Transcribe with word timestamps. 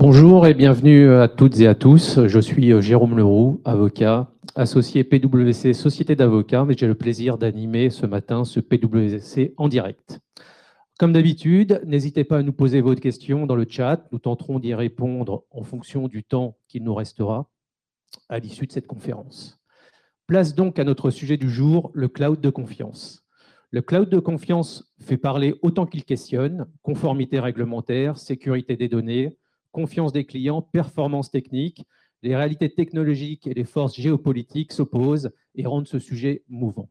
Bonjour 0.00 0.46
et 0.46 0.54
bienvenue 0.54 1.10
à 1.10 1.26
toutes 1.26 1.58
et 1.58 1.66
à 1.66 1.74
tous. 1.74 2.24
Je 2.28 2.38
suis 2.38 2.72
euh, 2.72 2.80
Jérôme 2.80 3.16
Leroux, 3.16 3.60
avocat, 3.64 4.30
associé 4.54 5.02
PwC 5.02 5.72
Société 5.72 6.14
d'avocats, 6.14 6.64
mais 6.64 6.76
j'ai 6.78 6.86
le 6.86 6.94
plaisir 6.94 7.36
d'animer 7.36 7.90
ce 7.90 8.06
matin 8.06 8.44
ce 8.44 8.60
PwC 8.60 9.54
en 9.56 9.66
direct. 9.66 10.20
Comme 11.00 11.12
d'habitude, 11.12 11.82
n'hésitez 11.84 12.22
pas 12.22 12.38
à 12.38 12.42
nous 12.44 12.52
poser 12.52 12.80
vos 12.80 12.94
questions 12.94 13.44
dans 13.44 13.56
le 13.56 13.66
chat. 13.68 14.06
Nous 14.12 14.20
tenterons 14.20 14.60
d'y 14.60 14.72
répondre 14.72 15.42
en 15.50 15.64
fonction 15.64 16.06
du 16.06 16.22
temps 16.22 16.56
qu'il 16.68 16.84
nous 16.84 16.94
restera 16.94 17.50
à 18.28 18.38
l'issue 18.38 18.68
de 18.68 18.72
cette 18.72 18.86
conférence. 18.86 19.58
Place 20.28 20.54
donc 20.54 20.78
à 20.78 20.84
notre 20.84 21.10
sujet 21.10 21.38
du 21.38 21.50
jour, 21.50 21.90
le 21.92 22.06
cloud 22.06 22.40
de 22.40 22.50
confiance. 22.50 23.26
Le 23.72 23.82
cloud 23.82 24.08
de 24.08 24.20
confiance 24.20 24.94
fait 25.00 25.18
parler 25.18 25.56
autant 25.62 25.86
qu'il 25.86 26.04
questionne, 26.04 26.66
conformité 26.82 27.40
réglementaire, 27.40 28.16
sécurité 28.16 28.76
des 28.76 28.88
données, 28.88 29.36
confiance 29.72 30.12
des 30.12 30.24
clients, 30.24 30.62
performance 30.62 31.30
technique, 31.30 31.84
les 32.22 32.34
réalités 32.34 32.70
technologiques 32.70 33.46
et 33.46 33.54
les 33.54 33.64
forces 33.64 33.94
géopolitiques 33.94 34.72
s'opposent 34.72 35.30
et 35.54 35.66
rendent 35.66 35.86
ce 35.86 35.98
sujet 35.98 36.42
mouvant. 36.48 36.90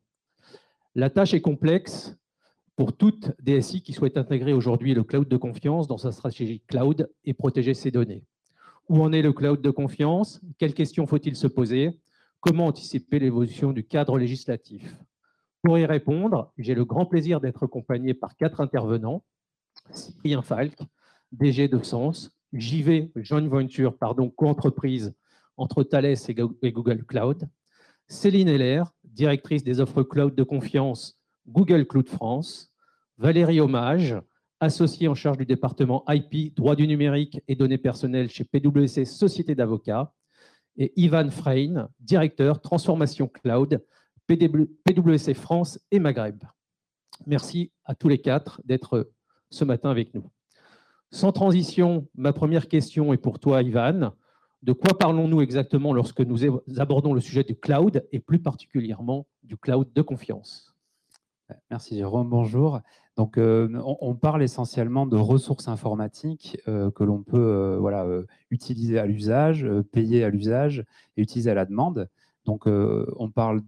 La 0.96 1.10
tâche 1.10 1.34
est 1.34 1.42
complexe 1.42 2.16
pour 2.76 2.96
toute 2.96 3.32
DSI 3.42 3.82
qui 3.82 3.94
souhaite 3.94 4.18
intégrer 4.18 4.54
aujourd'hui 4.54 4.94
le 4.94 5.04
cloud 5.04 5.28
de 5.28 5.38
confiance 5.38 5.88
dans 5.88 5.98
sa 5.98 6.12
stratégie 6.12 6.62
cloud 6.68 7.12
et 7.26 7.34
protéger 7.34 7.74
ses 7.74 7.92
données. 7.92 8.24
Où 8.88 9.02
en 9.02 9.12
est 9.12 9.22
le 9.22 9.34
cloud 9.34 9.62
de 9.62 9.72
confiance? 9.72 10.40
Quelles 10.58 10.74
questions 10.74 11.06
faut-il 11.08 11.36
se 11.36 11.48
poser? 11.48 12.00
Comment 12.40 12.68
anticiper 12.68 13.20
l'évolution 13.20 13.74
du 13.74 13.84
cadre 13.84 14.18
législatif? 14.18 14.96
Pour 15.64 15.78
y 15.78 15.86
répondre, 15.86 16.54
j'ai 16.58 16.76
le 16.76 16.86
grand 16.86 17.06
plaisir 17.06 17.42
d'être 17.42 17.64
accompagné 17.64 18.14
par 18.14 18.38
quatre 18.38 18.62
intervenants. 18.62 19.24
Cyprien 19.92 20.42
Falk, 20.42 20.78
DG 21.32 21.68
de 21.68 21.82
Sens, 21.84 22.32
JV, 22.54 23.12
joint 23.16 23.48
venture, 23.48 23.98
pardon, 23.98 24.30
co-entreprise 24.30 25.14
entre 25.58 25.84
Thales 25.84 26.16
et 26.62 26.72
Google 26.72 27.04
Cloud. 27.06 27.48
Céline 28.08 28.48
Heller, 28.48 28.84
directrice 29.04 29.64
des 29.64 29.80
offres 29.80 30.04
cloud 30.04 30.36
de 30.36 30.44
confiance 30.44 31.20
Google 31.48 31.86
Cloud 31.86 32.10
France. 32.10 32.72
Valérie 33.18 33.60
Hommage, 33.60 34.16
associée 34.60 35.08
en 35.08 35.16
charge 35.16 35.38
du 35.38 35.46
département 35.46 36.04
IP, 36.08 36.56
droit 36.56 36.76
du 36.76 36.88
numérique 36.88 37.42
et 37.48 37.56
données 37.56 37.78
personnelles 37.78 38.30
chez 38.30 38.44
PwC 38.44 39.06
Société 39.06 39.56
d'avocats. 39.56 40.14
Et 40.78 40.94
Ivan 40.96 41.32
Frein, 41.32 41.90
directeur 42.00 42.62
transformation 42.62 43.28
cloud 43.28 43.84
PwC 44.28 45.34
France 45.34 45.80
et 45.90 46.00
Maghreb. 46.00 46.44
Merci 47.26 47.72
à 47.86 47.96
tous 47.96 48.10
les 48.10 48.20
quatre 48.20 48.62
d'être 48.66 49.10
ce 49.50 49.64
matin 49.64 49.90
avec 49.90 50.14
nous. 50.14 50.30
Sans 51.12 51.32
transition, 51.32 52.08
ma 52.16 52.34
première 52.34 52.68
question 52.68 53.14
est 53.14 53.18
pour 53.18 53.40
toi, 53.40 53.62
Ivan. 53.62 54.12
De 54.64 54.74
quoi 54.74 54.98
parlons-nous 54.98 55.42
exactement 55.42 55.94
lorsque 55.94 56.22
nous 56.22 56.40
abordons 56.78 57.14
le 57.14 57.22
sujet 57.22 57.44
du 57.44 57.56
cloud 57.56 58.06
et 58.12 58.20
plus 58.20 58.40
particulièrement 58.40 59.26
du 59.44 59.56
cloud 59.58 59.88
de 59.94 60.02
confiance? 60.02 60.76
Merci 61.70 61.96
Jérôme, 61.98 62.30
bonjour. 62.30 62.82
Donc, 63.16 63.38
euh, 63.38 63.70
on, 63.84 64.14
parle 64.16 64.44
essentiellement 64.44 65.08
de 65.08 65.18
ressources 65.18 65.68
informatiques 65.68 66.60
euh, 66.68 66.92
que 66.92 67.04
l'on 67.04 67.24
peut 67.24 67.38
euh, 67.38 67.78
voilà, 67.80 68.06
utiliser 68.52 69.00
à 69.00 69.08
l'usage, 69.08 69.68
payer 69.92 70.24
à 70.24 70.30
l'usage 70.30 70.86
et 71.16 71.22
utiliser 71.24 71.50
à 71.50 71.56
la 71.56 71.66
demande. 71.66 72.10
Donc, 72.46 72.66
on 72.68 73.30
parle 73.30 73.62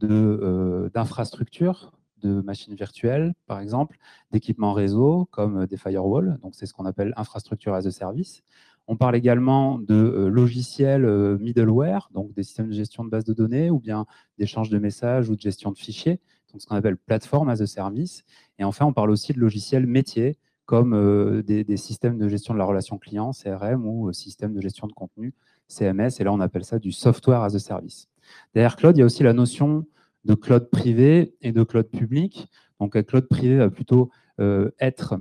d'infrastructures, 0.93 1.91
de 2.21 2.41
machines 2.41 2.75
virtuelles, 2.75 3.33
par 3.47 3.59
exemple, 3.59 3.97
d'équipements 4.31 4.73
réseau, 4.73 5.27
comme 5.31 5.65
des 5.65 5.77
firewalls, 5.77 6.37
donc 6.41 6.55
c'est 6.55 6.65
ce 6.65 6.73
qu'on 6.73 6.85
appelle 6.85 7.13
infrastructure 7.17 7.73
as 7.73 7.85
a 7.85 7.91
service. 7.91 8.43
On 8.87 8.95
parle 8.95 9.15
également 9.15 9.77
de 9.77 9.93
euh, 9.93 10.29
logiciels 10.29 11.05
euh, 11.05 11.37
middleware, 11.37 12.09
donc 12.11 12.33
des 12.33 12.41
systèmes 12.41 12.69
de 12.69 12.73
gestion 12.73 13.03
de 13.03 13.09
bases 13.09 13.23
de 13.23 13.33
données, 13.33 13.69
ou 13.69 13.79
bien 13.79 14.07
d'échange 14.39 14.69
de 14.69 14.79
messages 14.79 15.29
ou 15.29 15.35
de 15.35 15.41
gestion 15.41 15.71
de 15.71 15.77
fichiers, 15.77 16.19
donc 16.51 16.61
ce 16.61 16.65
qu'on 16.65 16.75
appelle 16.75 16.97
plateforme 16.97 17.49
as 17.49 17.61
a 17.61 17.67
service. 17.67 18.23
Et 18.57 18.63
enfin, 18.63 18.87
on 18.87 18.93
parle 18.93 19.11
aussi 19.11 19.31
de 19.31 19.39
logiciels 19.39 19.85
métiers, 19.85 20.37
comme 20.65 20.93
euh, 20.95 21.43
des, 21.43 21.63
des, 21.63 21.77
systèmes 21.77 22.17
de 22.17 22.27
gestion 22.27 22.55
de 22.55 22.59
la 22.59 22.65
relation 22.65 22.97
client, 22.97 23.31
CRM, 23.31 23.85
ou 23.85 24.11
systèmes 24.11 24.53
de 24.53 24.61
gestion 24.61 24.87
de 24.87 24.93
contenu, 24.93 25.35
CMS, 25.67 26.19
et 26.19 26.23
là 26.23 26.33
on 26.33 26.39
appelle 26.39 26.65
ça 26.65 26.79
du 26.79 26.91
software 26.91 27.41
as 27.41 27.55
a 27.55 27.59
service. 27.59 28.07
Derrière 28.55 28.75
cloud, 28.75 28.97
il 28.97 29.01
y 29.01 29.03
a 29.03 29.05
aussi 29.05 29.23
la 29.23 29.33
notion 29.33 29.85
de 30.29 30.35
cloud 30.35 30.69
privé 30.69 31.35
et 31.41 31.51
de 31.51 31.63
cloud 31.63 31.89
public. 31.89 32.47
Donc, 32.79 32.95
un 32.95 33.01
cloud 33.01 33.27
privé 33.27 33.57
va 33.57 33.69
plutôt 33.71 34.11
euh, 34.39 34.69
être 34.79 35.19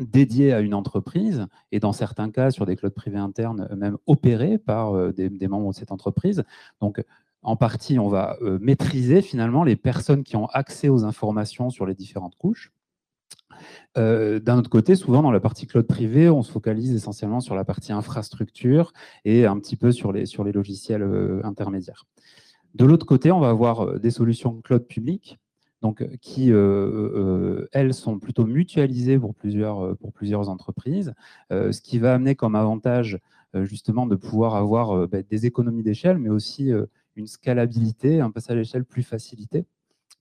dédié 0.00 0.54
à 0.54 0.60
une 0.60 0.72
entreprise 0.72 1.46
et 1.72 1.78
dans 1.78 1.92
certains 1.92 2.30
cas, 2.30 2.50
sur 2.50 2.64
des 2.64 2.74
clouds 2.74 2.90
privés 2.90 3.18
internes, 3.18 3.68
même 3.76 3.98
opérés 4.06 4.56
par 4.56 4.96
euh, 4.96 5.12
des, 5.12 5.46
membres 5.46 5.72
de 5.72 5.74
cette 5.74 5.92
entreprise. 5.92 6.42
Donc, 6.80 7.04
en 7.42 7.56
partie, 7.56 7.98
on 7.98 8.08
va 8.08 8.38
euh, 8.40 8.58
maîtriser 8.62 9.20
finalement 9.20 9.62
les 9.62 9.76
personnes 9.76 10.24
qui 10.24 10.36
ont 10.36 10.46
accès 10.46 10.88
aux 10.88 11.04
informations 11.04 11.68
sur 11.68 11.84
les 11.84 11.94
différentes 11.94 12.36
couches. 12.36 12.72
D'un 13.96 14.56
autre 14.56 14.70
côté, 14.70 14.94
souvent 14.94 15.22
dans 15.22 15.32
la 15.32 15.40
partie 15.40 15.66
cloud 15.66 15.86
privé, 15.86 16.30
on 16.30 16.42
se 16.42 16.50
focalise 16.50 16.94
essentiellement 16.94 17.40
sur 17.40 17.54
la 17.54 17.64
partie 17.64 17.92
infrastructure 17.92 18.94
et 19.26 19.44
un 19.44 19.58
petit 19.58 19.76
peu 19.76 19.92
sur 19.92 20.12
les 20.12 20.52
logiciels 20.52 21.02
intermédiaires. 21.44 22.06
De 22.74 22.84
l'autre 22.84 23.06
côté, 23.06 23.32
on 23.32 23.40
va 23.40 23.50
avoir 23.50 23.80
euh, 23.80 23.98
des 23.98 24.10
solutions 24.10 24.60
cloud 24.60 24.86
publiques 24.86 25.38
donc, 25.82 26.02
euh, 26.02 26.08
qui, 26.20 26.52
euh, 26.52 27.66
elles, 27.72 27.94
sont 27.94 28.18
plutôt 28.18 28.46
mutualisées 28.46 29.18
pour 29.18 29.34
plusieurs, 29.34 30.48
entreprises, 30.48 31.14
ce 31.50 31.80
qui 31.80 31.98
va 31.98 32.14
amener 32.14 32.34
comme 32.34 32.54
avantage 32.54 33.18
justement 33.54 34.06
de 34.06 34.14
pouvoir 34.14 34.54
avoir 34.54 35.08
bah, 35.08 35.22
des 35.22 35.46
économies 35.46 35.82
d'échelle, 35.82 36.18
mais 36.18 36.28
aussi 36.28 36.70
une 37.16 37.26
scalabilité, 37.26 38.20
un 38.20 38.30
passage 38.30 38.56
à 38.56 38.60
l'échelle 38.60 38.84
plus 38.84 39.02
facilité 39.02 39.64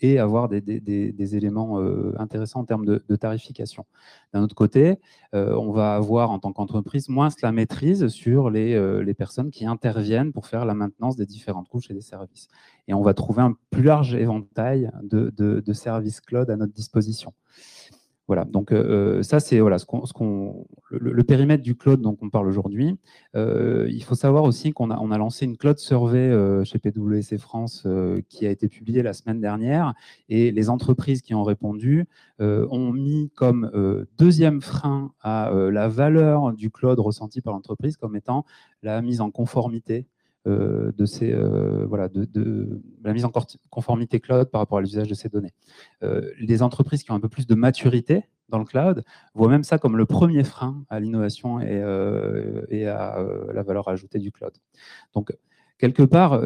et 0.01 0.19
avoir 0.19 0.49
des, 0.49 1.35
éléments 1.35 1.79
euh, 1.79 2.13
intéressants 2.17 2.61
en 2.61 2.65
termes 2.65 2.85
de, 2.85 3.15
tarification. 3.15 3.85
D'un 4.33 4.43
autre 4.43 4.55
côté, 4.55 4.99
euh, 5.33 5.53
on 5.55 5.71
va 5.71 5.95
avoir 5.95 6.31
en 6.31 6.39
tant 6.39 6.53
qu'entreprise 6.53 7.09
moins 7.09 7.29
la 7.41 7.51
maîtrise 7.51 8.07
sur 8.07 8.49
les, 8.49 8.73
euh, 8.73 9.03
les, 9.03 9.13
personnes 9.13 9.51
qui 9.51 9.65
interviennent 9.65 10.31
pour 10.31 10.47
faire 10.47 10.65
la 10.65 10.73
maintenance 10.73 11.15
des 11.15 11.25
différentes 11.25 11.67
couches 11.67 11.91
et 11.91 11.93
des 11.93 12.01
services. 12.01 12.47
Et 12.87 12.93
on 12.93 13.01
va 13.01 13.13
trouver 13.13 13.41
un 13.41 13.55
plus 13.69 13.83
large 13.83 14.15
éventail 14.15 14.89
de 15.03 15.73
services 15.73 16.21
cloud 16.21 16.49
à 16.49 16.55
notre 16.55 16.73
disposition. 16.73 17.33
Voilà, 18.29 18.45
donc 18.45 18.71
euh, 18.71 19.17
euh, 19.17 19.23
ça 19.23 19.39
c'est 19.39 19.59
voilà, 19.59 19.79
ce 19.79 19.85
qu'on, 19.87 20.67
le, 20.91 21.23
périmètre 21.23 21.63
du 21.63 21.75
cloud 21.75 21.99
dont 21.99 22.15
on 22.21 22.29
parle 22.29 22.47
aujourd'hui. 22.47 22.95
Euh, 23.35 23.87
il 23.89 24.03
faut 24.03 24.13
savoir 24.13 24.43
aussi 24.43 24.71
qu'on 24.71 24.91
a, 24.91 24.99
on 24.99 25.09
a 25.09 25.17
lancé 25.17 25.45
une 25.45 25.57
cloud 25.57 25.79
survey 25.79 26.31
chez 26.63 26.77
PwC 26.77 27.39
France 27.39 27.87
qui 28.29 28.45
a 28.45 28.51
été 28.51 28.67
publiée 28.67 29.01
la 29.01 29.13
semaine 29.13 29.41
dernière 29.41 29.95
et 30.29 30.51
les 30.51 30.69
entreprises 30.69 31.23
qui 31.23 31.33
ont 31.33 31.41
répondu 31.41 32.05
ont 32.39 32.93
mis 32.93 33.31
comme 33.35 34.05
deuxième 34.19 34.61
frein 34.61 35.11
à 35.21 35.51
la 35.71 35.87
valeur 35.87 36.53
du 36.53 36.69
cloud 36.69 36.99
ressenti 36.99 37.41
par 37.41 37.53
l'entreprise 37.53 37.97
comme 37.97 38.15
étant 38.15 38.45
la 38.83 39.01
mise 39.01 39.21
en 39.21 39.31
conformité 39.31 40.05
euh, 40.49 40.91
de, 40.97 41.05
ces, 41.05 41.31
euh, 41.31 41.85
voilà, 41.87 42.07
de, 42.09 42.81
la 43.03 43.13
mise 43.13 43.25
en 43.25 43.31
conformité 43.69 44.19
cloud 44.19 44.49
par 44.49 44.59
rapport 44.59 44.77
à 44.77 44.81
l'usage 44.81 45.07
de 45.07 45.13
ces 45.13 45.29
données. 45.29 45.53
Euh, 46.03 46.29
les 46.39 46.61
entreprises 46.61 47.03
qui 47.03 47.11
ont 47.11 47.15
un 47.15 47.19
peu 47.19 47.29
plus 47.29 47.47
de 47.47 47.55
maturité 47.55 48.23
dans 48.49 48.59
le 48.59 48.65
cloud 48.65 49.03
voient 49.35 49.49
même 49.49 49.63
ça 49.63 49.77
comme 49.77 49.95
le 49.95 50.05
premier 50.05 50.43
frein 50.43 50.83
à 50.89 50.99
l'innovation 50.99 51.61
et, 51.61 51.83
et, 52.69 52.87
à 52.87 53.23
la 53.53 53.63
valeur 53.63 53.87
ajoutée 53.87 54.17
du 54.17 54.31
cloud. 54.31 54.53
Donc, 55.13 55.31
quelque 55.77 56.03
part, 56.03 56.41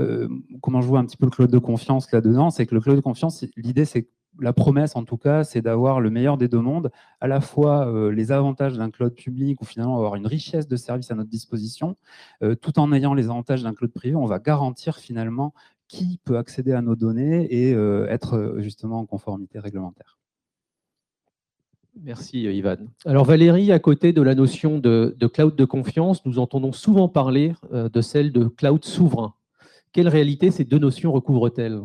comment 0.62 0.82
je 0.82 0.88
vois 0.88 1.00
un 1.00 1.06
petit 1.06 1.16
peu 1.16 1.26
le 1.26 1.32
cloud 1.32 1.50
de 1.50 1.60
confiance 1.60 2.12
là-dedans, 2.12 2.50
c'est 2.50 2.66
que 2.66 2.76
le 2.76 2.82
cloud 2.82 2.98
de 2.98 3.02
confiance, 3.02 3.46
l'idée, 3.56 3.86
c'est 3.86 4.10
la 4.40 4.54
promesse, 4.54 4.96
en 4.96 5.04
tout 5.04 5.18
cas, 5.18 5.44
c'est 5.44 5.62
d'avoir 5.62 6.02
le 6.02 6.10
meilleur 6.10 6.38
des 6.38 6.48
deux 6.48 6.60
mondes, 6.60 6.92
à 7.22 7.28
la 7.28 7.42
fois 7.42 7.88
euh, 7.88 8.12
les 8.12 8.32
avantages 8.32 8.78
d'un 8.78 8.90
cloud 8.90 9.14
public, 9.14 9.62
où 9.62 9.66
finalement 9.66 9.98
avoir 9.98 10.16
une 10.16 10.28
richesse 10.28 10.68
de 10.68 10.76
services 10.76 11.12
à 11.12 11.16
notre 11.16 11.30
disposition, 11.30 11.96
euh, 12.42 12.56
tout 12.56 12.80
en 12.80 12.92
ayant 12.94 13.14
les 13.14 13.26
avantages 13.26 13.64
d'un 13.64 13.74
cloud 13.74 13.92
privé, 13.92 14.16
on 14.16 14.26
va 14.26 14.40
garantir 14.40 14.98
finalement 14.98 15.54
qui 15.88 16.20
peut 16.24 16.38
accéder 16.38 16.72
à 16.72 16.82
nos 16.82 16.96
données 16.96 17.48
et 17.54 17.74
euh, 17.74 18.08
être 18.08 18.56
justement 18.60 19.00
en 19.00 19.06
conformité 19.06 19.60
réglementaire. 19.60 20.18
Merci 22.02 22.42
Ivan. 22.46 22.78
Alors 23.06 23.26
Valérie, 23.26 23.72
à 23.72 23.78
côté 23.78 24.14
de 24.14 24.22
la 24.24 24.34
notion 24.34 24.80
de, 24.80 25.16
de 25.16 25.28
cloud 25.28 25.56
de 25.56 25.66
confiance, 25.66 26.26
nous 26.26 26.40
entendons 26.40 26.72
souvent 26.72 27.08
parler 27.08 27.54
de 27.72 28.02
celle 28.02 28.32
de 28.32 28.46
cloud 28.46 28.84
souverain. 28.84 29.36
Quelle 29.92 30.08
réalité 30.08 30.50
ces 30.50 30.64
deux 30.64 30.80
notions 30.80 31.12
recouvrent-elles? 31.12 31.80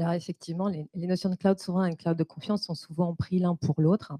Alors 0.00 0.12
effectivement, 0.12 0.68
les, 0.68 1.06
notions 1.06 1.30
de 1.30 1.34
cloud 1.34 1.58
souverain 1.58 1.86
et 1.86 1.96
cloud 1.96 2.16
de 2.16 2.24
confiance 2.24 2.64
sont 2.64 2.74
souvent 2.74 3.14
pris 3.14 3.38
l'un 3.38 3.54
pour 3.54 3.80
l'autre, 3.80 4.12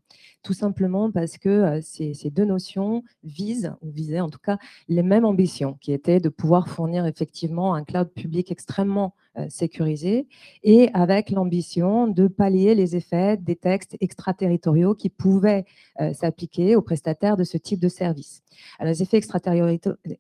tout 0.43 0.53
simplement 0.53 1.11
parce 1.11 1.39
que 1.39 1.49
euh, 1.49 1.81
ces, 1.81 2.31
deux 2.31 2.45
notions 2.45 3.05
visent, 3.23 3.75
ou 3.83 3.91
visaient 3.91 4.21
en 4.21 4.31
tout 4.31 4.39
cas, 4.39 4.59
les 4.89 5.03
mêmes 5.03 5.25
ambitions, 5.25 5.79
qui 5.81 5.93
étaient 5.93 6.21
de 6.21 6.29
pouvoir 6.29 6.69
fournir 6.69 7.07
effectivement 7.07 7.75
un 7.75 7.85
cloud 7.85 8.11
public 8.13 8.51
extrêmement 8.51 9.15
sécurisés 9.49 10.26
et 10.62 10.90
avec 10.94 11.31
l'ambition 11.31 12.06
de 12.06 12.29
pallier 12.29 12.75
les 12.75 12.96
effets 12.96 13.37
des 13.37 13.56
textes 13.56 13.96
extraterritoriaux 14.00 14.94
qui 14.94 15.08
pouvaient 15.08 15.64
s'appliquer 16.12 16.76
aux 16.76 16.82
prestataires 16.82 17.37
de 17.37 17.44
ce 17.44 17.56
type 17.56 17.81
de 17.81 17.88
service. 17.88 18.43
les 18.81 19.02
effets 19.02 19.19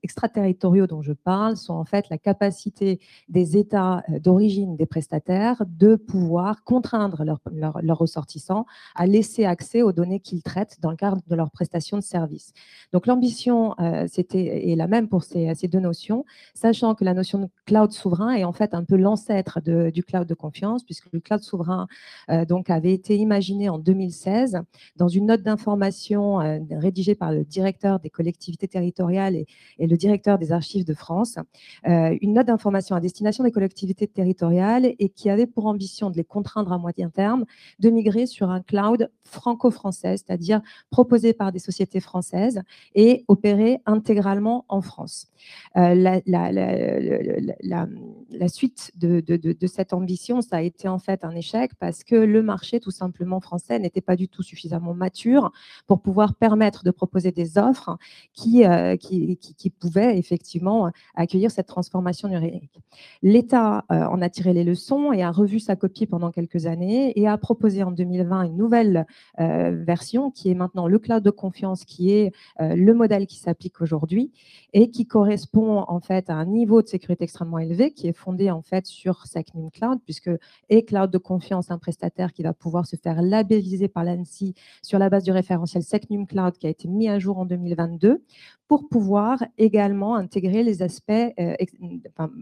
extraterritoriaux 0.02 0.86
dont 0.86 1.02
je 1.02 1.12
parle 1.12 1.56
sont 1.56 1.74
en 1.74 1.84
fait 1.84 2.08
la 2.10 2.18
capacité 2.18 3.00
des 3.28 3.56
États 3.56 4.02
d'origine 4.22 4.76
des 4.76 4.86
prestataires 4.86 5.62
de 5.66 5.96
pouvoir 5.96 6.64
contraindre 6.64 7.24
leurs 7.24 7.98
ressortissants 7.98 8.66
à 8.94 9.06
laisser 9.06 9.44
accès 9.44 9.82
aux 9.82 9.92
données 9.92 10.20
qu'ils 10.20 10.42
traitent 10.42 10.78
dans 10.80 10.90
le 10.90 10.96
cadre 10.96 11.18
de 11.26 11.34
leur 11.34 11.50
prestation 11.50 11.96
de 11.96 12.02
service. 12.02 12.52
Donc 12.92 13.06
l'ambition 13.06 13.74
est 13.78 14.76
la 14.76 14.86
même 14.86 15.08
pour 15.08 15.24
ces, 15.24 15.54
ces 15.54 15.68
deux 15.68 15.80
notions, 15.80 16.24
sachant 16.54 16.94
que 16.94 17.04
la 17.04 17.14
notion 17.14 17.38
de 17.38 17.48
cloud 17.66 17.92
souverain 17.92 18.32
est 18.32 18.44
en 18.44 18.52
fait 18.52 18.74
un 18.74 18.84
peu 18.84 18.96
l'ancêtre 19.08 19.60
du 19.62 20.02
cloud 20.02 20.28
de 20.28 20.34
confiance, 20.34 20.84
puisque 20.84 21.10
le 21.12 21.20
cloud 21.20 21.40
souverain 21.40 21.88
euh, 22.30 22.44
donc, 22.44 22.68
avait 22.68 22.92
été 22.92 23.16
imaginé 23.16 23.70
en 23.70 23.78
2016 23.78 24.60
dans 24.96 25.08
une 25.08 25.26
note 25.26 25.42
d'information 25.42 26.40
euh, 26.40 26.58
rédigée 26.70 27.14
par 27.14 27.32
le 27.32 27.44
directeur 27.44 28.00
des 28.00 28.10
collectivités 28.10 28.68
territoriales 28.68 29.36
et, 29.36 29.46
le 29.78 29.96
directeur 29.96 30.38
des 30.38 30.52
archives 30.52 30.84
de 30.84 30.92
France, 30.92 31.36
euh, 31.86 32.16
une 32.20 32.34
note 32.34 32.46
d'information 32.46 32.94
à 32.94 33.00
destination 33.00 33.44
des 33.44 33.50
collectivités 33.50 34.06
territoriales 34.06 34.94
et 34.98 35.08
qui 35.08 35.30
avait 35.30 35.46
pour 35.46 35.66
ambition 35.66 36.10
de 36.10 36.16
les 36.16 36.24
contraindre 36.24 36.72
à 36.72 36.78
moyen 36.78 37.08
terme 37.08 37.46
de 37.78 37.88
migrer 37.88 38.26
sur 38.26 38.50
un 38.50 38.60
cloud 38.60 39.10
franco-français, 39.24 40.18
c'est-à-dire 40.18 40.60
proposé 40.90 41.32
par 41.32 41.52
des 41.52 41.58
sociétés 41.58 42.00
françaises 42.00 42.60
et 42.94 43.24
opéré 43.28 43.78
intégralement 43.86 44.66
en 44.68 44.82
France. 44.82 45.28
la, 45.74 46.20
la, 46.26 47.86
suite 48.48 48.87
de, 48.96 49.66
cette 49.66 49.92
ambition, 49.92 50.40
ça 50.40 50.56
a 50.56 50.60
été 50.62 50.88
en 50.88 50.98
fait 50.98 51.24
un 51.24 51.34
échec 51.34 51.72
parce 51.78 52.04
que 52.04 52.14
le 52.14 52.42
marché 52.42 52.80
tout 52.80 52.90
simplement 52.90 53.40
français 53.40 53.78
n'était 53.78 54.00
pas 54.00 54.16
du 54.16 54.28
tout 54.28 54.42
suffisamment 54.42 54.94
mature 54.94 55.52
pour 55.86 56.00
pouvoir 56.00 56.34
permettre 56.34 56.84
de 56.84 56.90
proposer 56.90 57.32
des 57.32 57.58
offres 57.58 57.96
qui, 58.32 58.64
euh, 58.64 58.96
qui, 58.96 59.38
pouvaient 59.78 60.18
effectivement 60.18 60.90
accueillir 61.14 61.50
cette 61.50 61.66
transformation 61.66 62.28
numérique. 62.28 62.80
L'État 63.22 63.84
euh, 63.92 64.04
en 64.06 64.22
a 64.22 64.28
tiré 64.28 64.52
les 64.52 64.64
leçons 64.64 65.12
et 65.12 65.22
a 65.22 65.30
revu 65.30 65.60
sa 65.60 65.76
copie 65.76 66.06
pendant 66.06 66.30
quelques 66.30 66.66
années 66.66 67.12
et 67.18 67.28
a 67.28 67.36
proposé 67.36 67.82
en 67.82 67.92
2020 67.92 68.44
une 68.44 68.56
nouvelle 68.56 69.06
euh, 69.40 69.82
version 69.84 70.30
qui 70.30 70.50
est 70.50 70.54
maintenant 70.54 70.86
le 70.86 70.98
cloud 70.98 71.22
de 71.22 71.30
confiance, 71.30 71.84
qui 71.84 72.12
est 72.12 72.32
le 72.58 72.92
modèle 72.92 73.26
qui 73.26 73.36
s'applique 73.36 73.80
aujourd'hui 73.80 74.32
et 74.72 74.90
qui 74.90 75.06
correspond 75.06 75.84
en 75.88 76.00
fait 76.00 76.30
à 76.30 76.34
un 76.34 76.46
niveau 76.46 76.82
de 76.82 76.88
sécurité 76.88 77.24
extrêmement 77.24 77.58
élevé 77.58 77.92
qui 77.92 78.08
est 78.08 78.12
fondé 78.12 78.50
en 78.50 78.62
fait 78.62 78.77
sur 78.86 79.26
Secnum 79.26 79.70
Cloud, 79.70 79.98
puisque 80.04 80.30
et 80.68 80.84
cloud 80.84 81.10
de 81.10 81.18
confiance, 81.18 81.70
un 81.70 81.78
prestataire 81.78 82.32
qui 82.32 82.42
va 82.42 82.52
pouvoir 82.52 82.86
se 82.86 82.96
faire 82.96 83.22
labelliser 83.22 83.88
par 83.88 84.04
l'ANSI 84.04 84.54
sur 84.82 84.98
la 84.98 85.10
base 85.10 85.24
du 85.24 85.32
référentiel 85.32 85.82
Secnum 85.82 86.26
Cloud 86.26 86.56
qui 86.58 86.66
a 86.66 86.70
été 86.70 86.88
mis 86.88 87.08
à 87.08 87.18
jour 87.18 87.38
en 87.38 87.46
2022 87.46 88.22
pour 88.68 88.86
pouvoir 88.86 89.42
également 89.56 90.14
intégrer 90.14 90.62
les 90.62 90.82
aspects, 90.82 91.10
euh, 91.10 91.56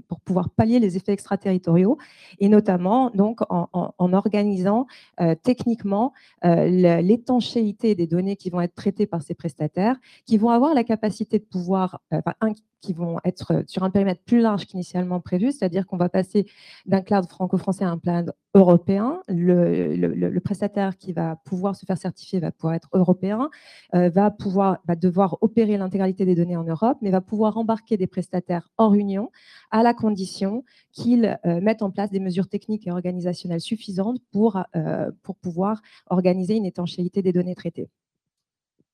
pour 0.09 0.21
pouvoir 0.21 0.51
pallier 0.51 0.81
les 0.81 0.97
effets 0.97 1.13
extraterritoriaux, 1.13 1.99
et 2.41 2.49
notamment 2.49 3.11
donc 3.11 3.41
en, 3.49 3.95
organisant 3.99 4.87
euh, 5.21 5.37
techniquement 5.41 6.13
euh, 6.45 6.67
l'étanchéité 7.01 7.95
des 7.95 8.09
données 8.09 8.35
qui 8.37 8.51
vont 8.51 8.61
être 8.61 8.75
traitées 8.75 9.07
par 9.07 9.23
ces 9.23 9.35
prestataires, 9.35 9.97
qui 10.27 10.37
vont 10.37 10.51
avoir 10.51 10.75
la 10.75 10.83
capacité 10.83 11.39
de 11.39 11.45
pouvoir, 11.45 12.01
qui 12.81 12.93
vont 12.93 13.19
être 13.25 13.65
sur 13.67 13.85
un 13.85 13.91
périmètre 13.91 14.23
plus 14.25 14.41
large 14.41 14.67
qu'initialement 14.67 15.21
prévu, 15.21 15.53
c'est-à-dire 15.53 15.87
qu'on 15.87 15.97
va 15.97 16.09
passer 16.09 16.47
d'un 16.87 17.01
cloud 17.01 17.29
franco-français 17.29 17.85
à 17.85 17.91
un 17.91 17.99
cloud 17.99 18.33
européen. 18.55 19.21
Le, 19.29 20.39
prestataire 20.41 20.97
qui 20.97 21.13
va 21.13 21.37
pouvoir 21.45 21.75
se 21.75 21.87
faire 21.87 21.99
certifier 21.99 22.39
va 22.41 22.53
pouvoir 22.53 22.75
être 22.75 22.89
européen, 22.93 23.51
va 23.93 24.31
pouvoir 24.31 24.79
va 24.87 24.95
devoir 24.95 25.39
opérer 25.41 25.77
l'intégralité 25.77 26.16
des 26.25 26.35
données 26.35 26.57
en 26.57 26.65
Europe, 26.65 26.99
mais 27.03 27.11
va 27.11 27.21
pouvoir 27.21 27.57
embarquer 27.59 27.97
des 27.97 28.07
prestataires 28.07 28.69
hors 28.79 28.95
Union 28.95 29.31
à 29.71 29.83
la 29.83 29.95
condition 29.95 30.65
qu'ils 30.93 31.39
euh, 31.45 31.61
mettent 31.61 31.83
en 31.83 31.91
place 31.91 32.11
des 32.11 32.21
mesures 32.21 32.49
techniques 32.49 32.87
et 32.87 32.91
organisationnelles 32.91 33.61
suffisantes 33.61 34.19
pour, 34.31 34.63
euh, 34.75 35.11
pour 35.23 35.37
pouvoir 35.37 35.83
organiser 36.09 36.55
une 36.55 36.67
étanchéité 36.67 37.23
des 37.23 37.33
données 37.33 37.55
traitées. 37.55 37.89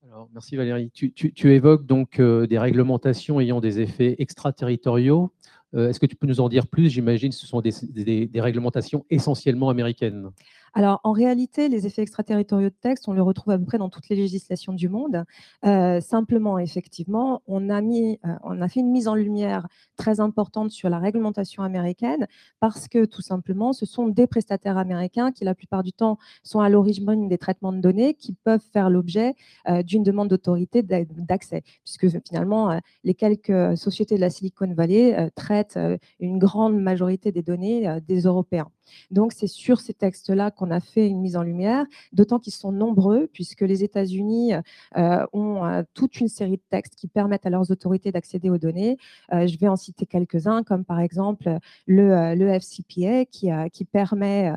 Alors, 0.04 0.28
merci 0.34 0.56
Valérie. 0.56 0.90
Tu, 0.90 1.52
évoques 1.52 1.86
donc 1.86 2.18
euh, 2.18 2.46
des 2.46 2.58
réglementations 2.58 3.40
ayant 3.40 3.60
des 3.60 3.80
effets 3.80 4.16
extraterritoriaux. 4.18 5.32
Est-ce 5.74 5.98
que 5.98 6.04
tu 6.04 6.16
peux 6.16 6.26
nous 6.26 6.40
en 6.40 6.50
dire 6.50 6.66
plus? 6.66 6.90
J'imagine 6.90 7.30
que 7.30 7.34
ce 7.34 7.46
sont 7.46 7.62
des 7.62 8.30
réglementations 8.34 9.06
essentiellement 9.08 9.70
américaines. 9.70 10.30
Alors, 10.74 11.00
en 11.04 11.12
réalité, 11.12 11.68
les 11.68 11.86
effets 11.86 12.00
extraterritoriaux 12.00 12.70
de 12.70 12.74
texte, 12.74 13.06
on 13.06 13.12
les 13.12 13.20
retrouve 13.20 13.52
à 13.52 13.58
peu 13.58 13.64
près 13.66 13.76
dans 13.76 13.90
toutes 13.90 14.08
les 14.08 14.16
législations 14.16 14.72
du 14.72 14.88
monde. 14.88 15.24
Euh, 15.66 16.00
simplement, 16.00 16.58
effectivement, 16.58 17.42
on 17.46 17.68
a, 17.68 17.82
mis, 17.82 18.18
euh, 18.24 18.34
on 18.42 18.60
a 18.62 18.68
fait 18.68 18.80
une 18.80 18.90
mise 18.90 19.06
en 19.06 19.14
lumière 19.14 19.68
très 19.96 20.20
importante 20.20 20.70
sur 20.70 20.88
la 20.88 20.98
réglementation 20.98 21.62
américaine 21.62 22.26
parce 22.58 22.88
que, 22.88 23.04
tout 23.04 23.20
simplement, 23.20 23.74
ce 23.74 23.84
sont 23.84 24.08
des 24.08 24.26
prestataires 24.26 24.78
américains 24.78 25.30
qui, 25.30 25.44
la 25.44 25.54
plupart 25.54 25.82
du 25.82 25.92
temps, 25.92 26.16
sont 26.42 26.60
à 26.60 26.70
l'origine 26.70 27.28
des 27.28 27.38
traitements 27.38 27.72
de 27.72 27.80
données 27.80 28.14
qui 28.14 28.32
peuvent 28.32 28.64
faire 28.72 28.88
l'objet 28.88 29.34
euh, 29.68 29.82
d'une 29.82 30.02
demande 30.02 30.28
d'autorité 30.28 30.82
d'accès, 30.82 31.62
puisque 31.84 32.08
finalement, 32.26 32.80
les 33.04 33.14
quelques 33.14 33.76
sociétés 33.76 34.14
de 34.16 34.20
la 34.20 34.30
Silicon 34.30 34.72
Valley 34.72 35.30
traitent 35.34 35.78
une 36.20 36.38
grande 36.38 36.80
majorité 36.80 37.32
des 37.32 37.42
données 37.42 38.00
des 38.06 38.20
Européens. 38.20 38.68
Donc, 39.10 39.32
c'est 39.32 39.46
sur 39.46 39.80
ces 39.80 39.94
textes-là 39.94 40.50
qu'on 40.50 40.70
a 40.70 40.80
fait 40.80 41.08
une 41.08 41.20
mise 41.20 41.36
en 41.36 41.42
lumière, 41.42 41.86
d'autant 42.12 42.38
qu'ils 42.38 42.52
sont 42.52 42.72
nombreux, 42.72 43.28
puisque 43.32 43.62
les 43.62 43.84
États-Unis 43.84 44.52
euh, 44.96 45.26
ont 45.32 45.64
euh, 45.64 45.82
toute 45.94 46.20
une 46.20 46.28
série 46.28 46.56
de 46.56 46.62
textes 46.70 46.94
qui 46.96 47.08
permettent 47.08 47.46
à 47.46 47.50
leurs 47.50 47.70
autorités 47.70 48.12
d'accéder 48.12 48.50
aux 48.50 48.58
données. 48.58 48.96
Euh, 49.32 49.46
je 49.46 49.58
vais 49.58 49.68
en 49.68 49.76
citer 49.76 50.06
quelques-uns, 50.06 50.62
comme 50.62 50.84
par 50.84 51.00
exemple 51.00 51.58
le, 51.86 52.12
FCPA, 52.58 53.24
qui, 53.26 53.84
permet, 53.84 54.52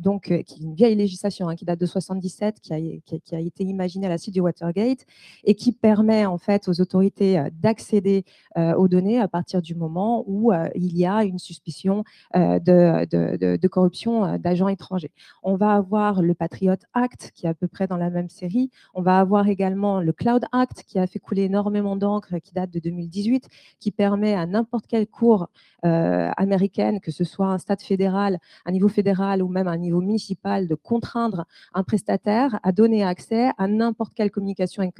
donc, 0.00 0.24
qui 0.24 0.32
est 0.34 0.60
une 0.60 0.74
vieille 0.74 0.94
législation 0.94 1.48
hein, 1.48 1.56
qui 1.56 1.64
date 1.64 1.78
de 1.78 1.86
77, 1.86 2.60
qui 2.60 2.72
a, 2.72 3.40
été 3.40 3.64
imaginée 3.64 4.06
à 4.06 4.10
la 4.10 4.18
suite 4.18 4.34
du 4.34 4.40
Watergate, 4.40 5.04
et 5.44 5.54
qui 5.54 5.72
permet 5.72 6.26
en 6.26 6.38
fait 6.38 6.68
aux 6.68 6.80
autorités 6.80 7.42
d'accéder 7.52 8.24
aux 8.56 8.88
données 8.88 9.20
à 9.20 9.28
partir 9.28 9.62
du 9.62 9.74
moment 9.74 10.24
où 10.26 10.52
il 10.74 10.96
y 10.96 11.06
a 11.06 11.24
une 11.24 11.38
suspicion 11.38 12.04
de 12.34 13.56
corruption 13.66 14.38
d'agents 14.38 14.68
étrangers. 14.68 15.10
On 15.42 15.56
va 15.56 15.74
avoir 15.74 16.22
le 16.22 16.34
Patriot 16.34 16.76
Act 16.94 17.32
qui 17.34 17.46
est 17.46 17.48
à 17.48 17.54
peu 17.54 17.66
près 17.66 17.88
dans 17.88 17.96
la 17.96 18.10
même 18.10 18.28
série. 18.28 18.70
On 18.94 19.02
va 19.02 19.18
avoir 19.18 19.48
également 19.48 20.00
le 20.00 20.12
Cloud 20.12 20.44
Act 20.52 20.84
qui 20.86 20.98
a 20.98 21.06
fait 21.06 21.18
couler 21.18 21.42
énormément 21.42 21.96
d'encre, 21.96 22.38
qui 22.38 22.52
date 22.52 22.70
de 22.70 22.78
2018, 22.78 23.48
qui 23.80 23.90
permet 23.90 24.34
à 24.34 24.46
n'importe 24.46 24.86
quelle 24.86 25.06
cour 25.06 25.48
euh, 25.84 26.30
américaine, 26.36 27.00
que 27.00 27.10
ce 27.10 27.24
soit 27.24 27.46
un 27.46 27.58
stade 27.58 27.80
fédéral, 27.80 28.38
un 28.66 28.72
niveau 28.72 28.88
fédéral 28.88 29.42
ou 29.42 29.48
même 29.48 29.68
un 29.68 29.76
niveau 29.76 30.00
municipal, 30.00 30.66
de 30.66 30.74
contraindre 30.74 31.44
un 31.72 31.84
prestataire 31.84 32.58
à 32.62 32.72
donner 32.72 33.04
accès 33.04 33.50
à 33.58 33.68
n'importe 33.68 34.12
quelle 34.14 34.30
communication, 34.30 34.90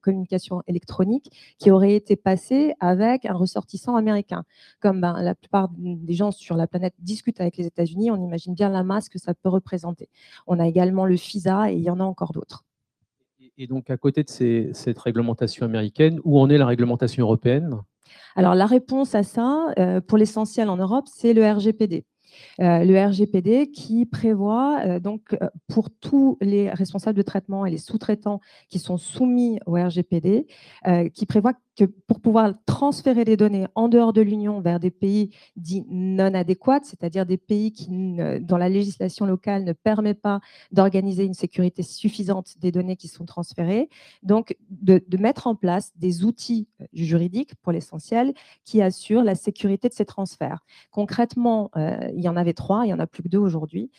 communication 0.00 0.62
électronique 0.66 1.30
qui 1.58 1.70
aurait 1.70 1.94
été 1.94 2.16
passée 2.16 2.74
avec 2.80 3.26
un 3.26 3.34
ressortissant 3.34 3.96
américain. 3.96 4.44
Comme 4.80 5.00
ben, 5.00 5.20
la 5.20 5.34
plupart 5.34 5.68
des 5.76 6.14
gens 6.14 6.30
sur 6.30 6.56
la 6.56 6.66
planète 6.66 6.94
discutent 6.98 7.40
avec 7.40 7.56
les 7.56 7.66
États-Unis, 7.66 7.93
on 8.10 8.22
imagine 8.22 8.54
bien 8.54 8.68
la 8.68 8.82
masse 8.82 9.08
que 9.08 9.18
ça 9.18 9.34
peut 9.34 9.48
représenter. 9.48 10.08
On 10.46 10.58
a 10.58 10.66
également 10.66 11.06
le 11.06 11.16
FISA 11.16 11.72
et 11.72 11.76
il 11.76 11.82
y 11.82 11.90
en 11.90 12.00
a 12.00 12.04
encore 12.04 12.32
d'autres. 12.32 12.64
Et 13.56 13.66
donc, 13.66 13.88
à 13.90 13.96
côté 13.96 14.24
de 14.24 14.72
cette 14.72 14.98
réglementation 14.98 15.64
américaine, 15.64 16.20
où 16.24 16.40
en 16.40 16.50
est 16.50 16.58
la 16.58 16.66
réglementation 16.66 17.22
européenne? 17.22 17.78
Alors, 18.34 18.54
la 18.54 18.66
réponse 18.66 19.14
à 19.14 19.22
ça, 19.22 19.68
euh, 19.78 20.00
pour 20.00 20.18
l'essentiel 20.18 20.68
en 20.68 20.76
Europe, 20.76 21.06
c'est 21.06 21.34
le 21.34 21.48
RGPD. 21.48 22.04
Euh, 22.60 22.84
le 22.84 22.98
RGPD 22.98 23.70
qui 23.70 24.06
prévoit 24.06 24.80
euh, 24.84 25.00
donc 25.00 25.36
pour 25.68 25.90
tous 25.90 26.38
les 26.40 26.70
responsables 26.70 27.16
de 27.16 27.22
traitement 27.22 27.66
et 27.66 27.70
les 27.70 27.78
sous-traitants 27.78 28.40
qui 28.68 28.78
sont 28.78 28.96
soumis 28.96 29.58
au 29.66 29.72
RGPD, 29.74 30.46
qui 31.12 31.26
prévoit 31.26 31.52
que 31.76 31.84
pour 31.84 32.20
pouvoir 32.20 32.54
transférer 32.66 33.24
les 33.24 33.36
données 33.36 33.66
en 33.74 33.88
dehors 33.88 34.12
de 34.12 34.20
l'Union 34.20 34.60
vers 34.60 34.78
des 34.78 34.90
pays 34.90 35.30
dits 35.56 35.84
non 35.88 36.32
adéquats, 36.34 36.80
c'est-à-dire 36.84 37.26
des 37.26 37.36
pays 37.36 37.72
qui, 37.72 37.88
dont 38.40 38.56
la 38.56 38.68
législation 38.68 39.26
locale 39.26 39.64
ne 39.64 39.72
permet 39.72 40.14
pas 40.14 40.40
d'organiser 40.70 41.24
une 41.24 41.34
sécurité 41.34 41.82
suffisante 41.82 42.58
des 42.58 42.70
données 42.70 42.96
qui 42.96 43.08
sont 43.08 43.24
transférées, 43.24 43.88
donc 44.22 44.56
de, 44.70 45.02
mettre 45.16 45.46
en 45.46 45.54
place 45.54 45.92
des 45.96 46.24
outils 46.24 46.68
euh, 46.80 46.86
juridiques, 46.92 47.54
pour 47.62 47.72
l'essentiel, 47.72 48.34
qui 48.64 48.82
assurent 48.82 49.24
la 49.24 49.34
sécurité 49.34 49.88
de 49.88 49.94
ces 49.94 50.04
transferts. 50.04 50.60
Concrètement, 50.90 51.70
euh, 51.76 52.10
il 52.14 52.22
y 52.26 52.28
en 52.28 52.36
avait 52.36 52.52
trois, 52.52 52.84
il 52.84 52.88
n'y 52.88 52.92
en 52.94 53.00
a 53.00 53.06
plus 53.06 53.22
que 53.22 53.28
deux 53.28 53.38
aujourd'hui. 53.38 53.90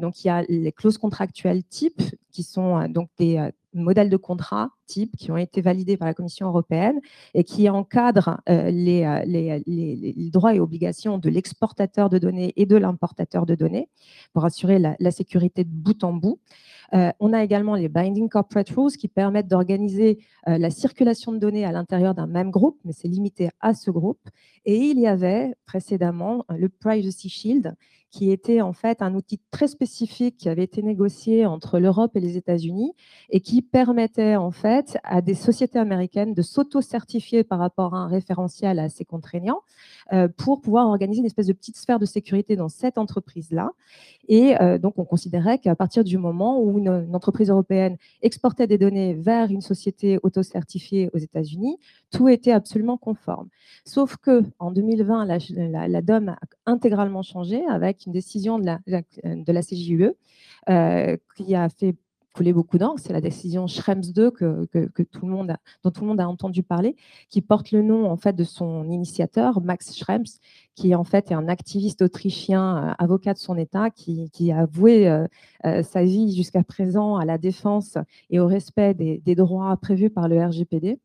donc, 0.00 0.24
il 0.24 0.26
y 0.26 0.30
a 0.30 0.42
les 0.48 0.72
clauses 0.72 0.98
contractuelles 0.98 1.64
types, 1.64 2.02
qui 2.30 2.42
sont 2.42 2.88
donc 2.88 3.08
des 3.18 3.50
modèles 3.74 4.10
de 4.10 4.16
contrat 4.16 4.70
type 4.86 5.16
qui 5.16 5.30
ont 5.30 5.36
été 5.36 5.60
validés 5.60 5.96
par 5.96 6.06
la 6.06 6.14
Commission 6.14 6.46
européenne 6.46 7.00
et 7.34 7.44
qui 7.44 7.68
encadrent 7.68 8.40
les, 8.46 10.30
droits 10.32 10.54
et 10.54 10.60
obligations 10.60 11.18
de 11.18 11.30
l'exportateur 11.30 12.10
de 12.10 12.18
données 12.18 12.52
et 12.56 12.66
de 12.66 12.76
l'importateur 12.76 13.46
de 13.46 13.54
données 13.54 13.88
pour 14.32 14.44
assurer 14.44 14.78
la, 14.78 15.10
sécurité 15.10 15.64
de 15.64 15.70
bout 15.70 16.04
en 16.04 16.12
bout. 16.12 16.40
On 16.92 17.32
a 17.32 17.42
également 17.42 17.74
les 17.74 17.88
Binding 17.88 18.28
Corporate 18.28 18.68
Rules 18.70 18.96
qui 18.96 19.08
permettent 19.08 19.48
d'organiser 19.48 20.18
la 20.46 20.70
circulation 20.70 21.32
de 21.32 21.38
données 21.38 21.64
à 21.64 21.72
l'intérieur 21.72 22.14
d'un 22.14 22.26
même 22.26 22.50
groupe, 22.50 22.78
mais 22.84 22.92
c'est 22.92 23.08
limité 23.08 23.50
à 23.60 23.74
ce 23.74 23.90
groupe. 23.90 24.28
Et 24.64 24.76
il 24.76 24.98
y 24.98 25.06
avait 25.06 25.54
précédemment 25.64 26.44
le 26.50 26.68
Privacy 26.68 27.28
Shield 27.28 27.74
qui 28.12 28.30
était 28.30 28.60
en 28.60 28.74
fait 28.74 29.00
un 29.00 29.14
outil 29.14 29.40
très 29.50 29.66
spécifique 29.66 30.36
qui 30.36 30.50
avait 30.50 30.64
été 30.64 30.82
négocié 30.82 31.46
entre 31.46 31.78
l'Europe 31.78 32.14
et 32.14 32.20
les 32.20 32.36
États-Unis 32.36 32.92
et 33.30 33.40
qui 33.40 33.62
permettait 33.62 34.36
en 34.36 34.50
fait 34.50 34.98
à 35.02 35.22
des 35.22 35.34
sociétés 35.34 35.78
américaines 35.78 36.34
de 36.34 36.42
s'auto-certifier 36.42 37.42
par 37.42 37.58
rapport 37.58 37.94
à 37.94 37.98
un 37.98 38.08
référentiel 38.08 38.78
assez 38.78 39.06
contraignant 39.06 39.62
euh, 40.12 40.28
pour 40.28 40.60
pouvoir 40.60 40.88
organiser 40.88 41.20
une 41.20 41.26
espèce 41.26 41.46
de 41.46 41.54
petite 41.54 41.78
sphère 41.78 41.98
de 41.98 42.04
sécurité 42.04 42.54
dans 42.54 42.68
cette 42.68 42.98
entreprise-là. 42.98 43.70
Et 44.28 44.60
euh, 44.60 44.76
donc, 44.76 44.98
on 44.98 45.04
considérait 45.04 45.58
qu'à 45.58 45.74
partir 45.74 46.04
du 46.04 46.18
moment 46.18 46.60
où 46.60 46.80
une, 46.88 47.14
entreprise 47.14 47.50
européenne 47.50 47.96
exportait 48.20 48.66
des 48.66 48.78
données 48.78 49.14
vers 49.14 49.50
une 49.50 49.60
société 49.60 50.18
auto-certifiée 50.22 51.10
aux 51.12 51.18
États-Unis, 51.18 51.78
tout 52.10 52.28
était 52.28 52.52
absolument 52.52 52.96
conforme. 52.96 53.48
Sauf 53.84 54.16
que 54.16 54.42
en 54.58 54.70
2020, 54.70 55.26
la, 55.26 56.02
DOM 56.02 56.28
a 56.30 56.38
intégralement 56.66 57.22
changé 57.22 57.64
avec 57.66 58.06
une 58.06 58.12
décision 58.12 58.58
de 58.58 58.66
la, 58.66 59.62
CJUE 59.62 60.12
euh, 60.68 61.16
qui 61.36 61.54
a 61.54 61.68
fait 61.68 61.94
couler 62.32 62.52
beaucoup 62.52 62.78
d'encre. 62.78 63.00
C'est 63.02 63.12
la 63.12 63.20
décision 63.20 63.66
Schrems 63.66 64.12
2 64.14 64.30
que, 64.30 64.66
tout 65.10 65.26
le 65.26 65.32
monde 65.32 65.54
dont 65.82 65.90
tout 65.90 66.02
le 66.02 66.08
monde 66.08 66.20
a 66.20 66.28
entendu 66.28 66.62
parler, 66.62 66.96
qui 67.28 67.42
porte 67.42 67.70
le 67.72 67.82
nom 67.82 68.10
en 68.10 68.16
fait 68.16 68.34
de 68.34 68.44
son 68.44 68.90
initiateur, 68.90 69.60
Max 69.60 69.96
Schrems, 69.96 70.24
qui 70.74 70.94
en 70.94 71.04
fait 71.04 71.30
est 71.30 71.34
un 71.34 71.48
activiste 71.48 72.02
autrichien, 72.02 72.90
euh, 72.90 72.94
avocat 72.98 73.34
de 73.34 73.38
son 73.38 73.56
État, 73.56 73.90
qui, 73.90 74.52
a 74.52 74.66
voué 74.66 75.08
euh, 75.08 75.26
euh, 75.66 75.82
sa 75.82 76.04
vie 76.04 76.34
jusqu'à 76.34 76.62
présent 76.62 77.16
à 77.16 77.24
la 77.24 77.38
défense 77.38 77.98
et 78.30 78.40
au 78.40 78.46
respect 78.46 78.94
des 78.94 79.34
droits 79.34 79.76
prévus 79.76 80.10
par 80.10 80.28
le 80.28 80.44
RGPD 80.44 80.98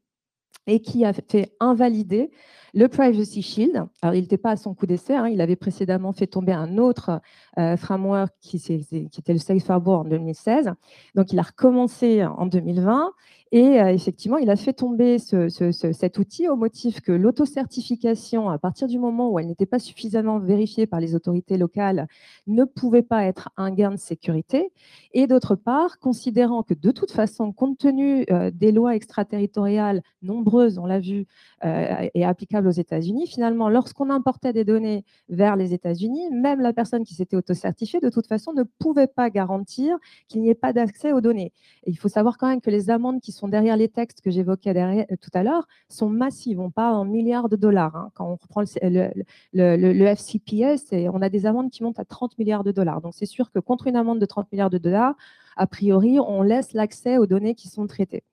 et 0.68 0.82
qui 0.82 1.06
a 1.06 1.14
fait 1.14 1.54
invalider 1.60 2.30
le 2.74 2.88
Privacy 2.88 3.42
Shield. 3.42 3.86
Alors, 4.02 4.14
il 4.14 4.22
n'était 4.22 4.38
pas 4.38 4.52
à 4.52 4.56
son 4.58 4.74
coup 4.74 4.86
d'essai, 4.86 5.16
hein. 5.16 5.28
il 5.28 5.42
avait 5.42 5.56
précédemment 5.56 6.14
fait 6.14 6.28
tomber 6.28 6.52
un 6.52 6.78
autre 6.78 7.22
euh, 7.58 7.76
framework 7.78 8.34
qui, 8.42 8.60
qui, 8.60 9.20
était 9.20 9.34
le 9.34 9.40
Safe 9.40 9.70
Harbor 9.70 10.02
en 10.02 10.04
2016. 10.04 10.74
Donc, 11.16 11.32
il 11.32 11.40
a 11.40 11.44
recommencé 11.44 12.24
en 12.24 12.46
2020 12.46 13.14
et 13.52 13.82
euh, 13.82 13.94
effectivement, 13.94 14.38
il 14.38 14.50
a 14.50 14.56
fait 14.56 14.74
tomber 14.74 15.18
cet 15.20 16.18
outil 16.18 16.50
au 16.50 16.56
motif 16.56 17.00
que 17.00 17.12
l'autocertification, 17.14 18.50
à 18.50 18.58
partir 18.58 18.88
du 18.88 19.00
moment 19.00 19.32
où 19.32 19.40
elle 19.40 19.48
n'était 19.48 19.66
pas 19.66 19.80
suffisamment 19.80 20.40
vérifiée 20.40 20.86
par 20.86 21.00
les 21.00 21.16
autorités 21.16 21.58
locales, 21.58 22.08
ne 22.48 22.66
pouvait 22.66 23.04
pas 23.04 23.24
être 23.26 23.50
un 23.56 23.72
gain 23.72 23.92
de 23.92 23.98
sécurité. 23.98 24.72
Et 25.14 25.28
d'autre 25.28 25.56
part, 25.56 26.00
considérant 26.00 26.64
que 26.64 26.74
de 26.74 26.92
toute 26.92 27.12
façon, 27.12 27.54
compte 27.54 27.78
tenu 27.78 28.26
euh, 28.32 28.52
des 28.54 28.72
lois 28.74 28.96
extraterritoriales 28.96 30.02
nombreuses, 30.22 30.78
on 30.78 30.86
l'a 30.86 31.00
vu, 31.00 31.26
euh, 31.64 32.08
et 32.14 32.26
applicables 32.26 32.68
aux 32.68 32.72
États-Unis, 32.72 33.28
finalement, 33.28 33.70
lorsqu'on 33.70 34.10
importait 34.10 34.52
des 34.52 34.66
données 34.66 35.06
vers 35.30 35.56
les 35.56 35.74
États-Unis, 35.74 36.30
même 36.32 36.60
la 36.60 36.74
personne 36.74 37.06
qui 37.06 37.14
s'était 37.14 37.38
autocertifiée, 37.38 38.02
de 38.02 38.10
toute 38.10 38.28
façon, 38.28 38.52
ne 38.52 38.64
pouvait 38.64 39.08
pas 39.08 39.30
garantir 39.30 39.98
qu'il 40.28 40.42
n'y 40.42 40.50
ait 40.50 40.56
pas 40.56 40.74
d'accès 40.74 41.14
aux 41.14 41.22
données. 41.22 41.54
Il 41.86 41.98
faut 41.98 42.10
savoir 42.10 42.38
quand 42.38 42.48
même 42.48 42.62
que 42.62 42.70
les 42.70 42.90
amendes 42.90 43.22
qui 43.22 43.32
sont 43.32 43.37
derrière 43.44 43.78
les 43.78 43.90
textes 43.90 44.22
que 44.22 44.32
j'évoquais 44.32 44.76
euh, 44.76 45.16
tout 45.22 45.30
à 45.34 45.44
l'heure 45.44 45.68
sont 45.90 46.10
massives. 46.10 46.60
On 46.60 46.72
parle 46.72 46.96
en 46.96 47.06
milliards 47.06 47.50
de 47.50 47.56
dollars. 47.56 47.96
Hein. 47.96 48.12
Quand 48.16 48.28
on 48.28 48.36
reprend 48.36 48.62
le, 48.82 49.12
le, 49.54 50.06
FCPS, 50.06 50.94
on 51.14 51.22
a 51.22 51.30
des 51.30 51.46
amendes 51.46 51.70
qui 51.70 51.84
montent 51.84 52.00
à 52.00 52.06
30 52.06 52.38
milliards 52.40 52.64
de 52.64 52.72
dollars. 52.72 53.02
Donc 53.02 53.14
c'est 53.16 53.26
sûr 53.26 53.52
que 53.52 53.60
contre 53.60 53.88
une 53.88 53.96
amende 53.96 54.20
de 54.20 54.26
30 54.26 54.52
milliards 54.52 54.70
de 54.70 54.78
dollars, 54.78 55.16
a 55.58 55.68
priori, 55.68 56.20
on 56.20 56.44
laisse 56.44 56.74
l'accès 56.74 57.18
aux 57.18 57.26
données 57.26 57.56
qui 57.56 57.68
sont 57.68 57.88
traitées. 57.88 58.24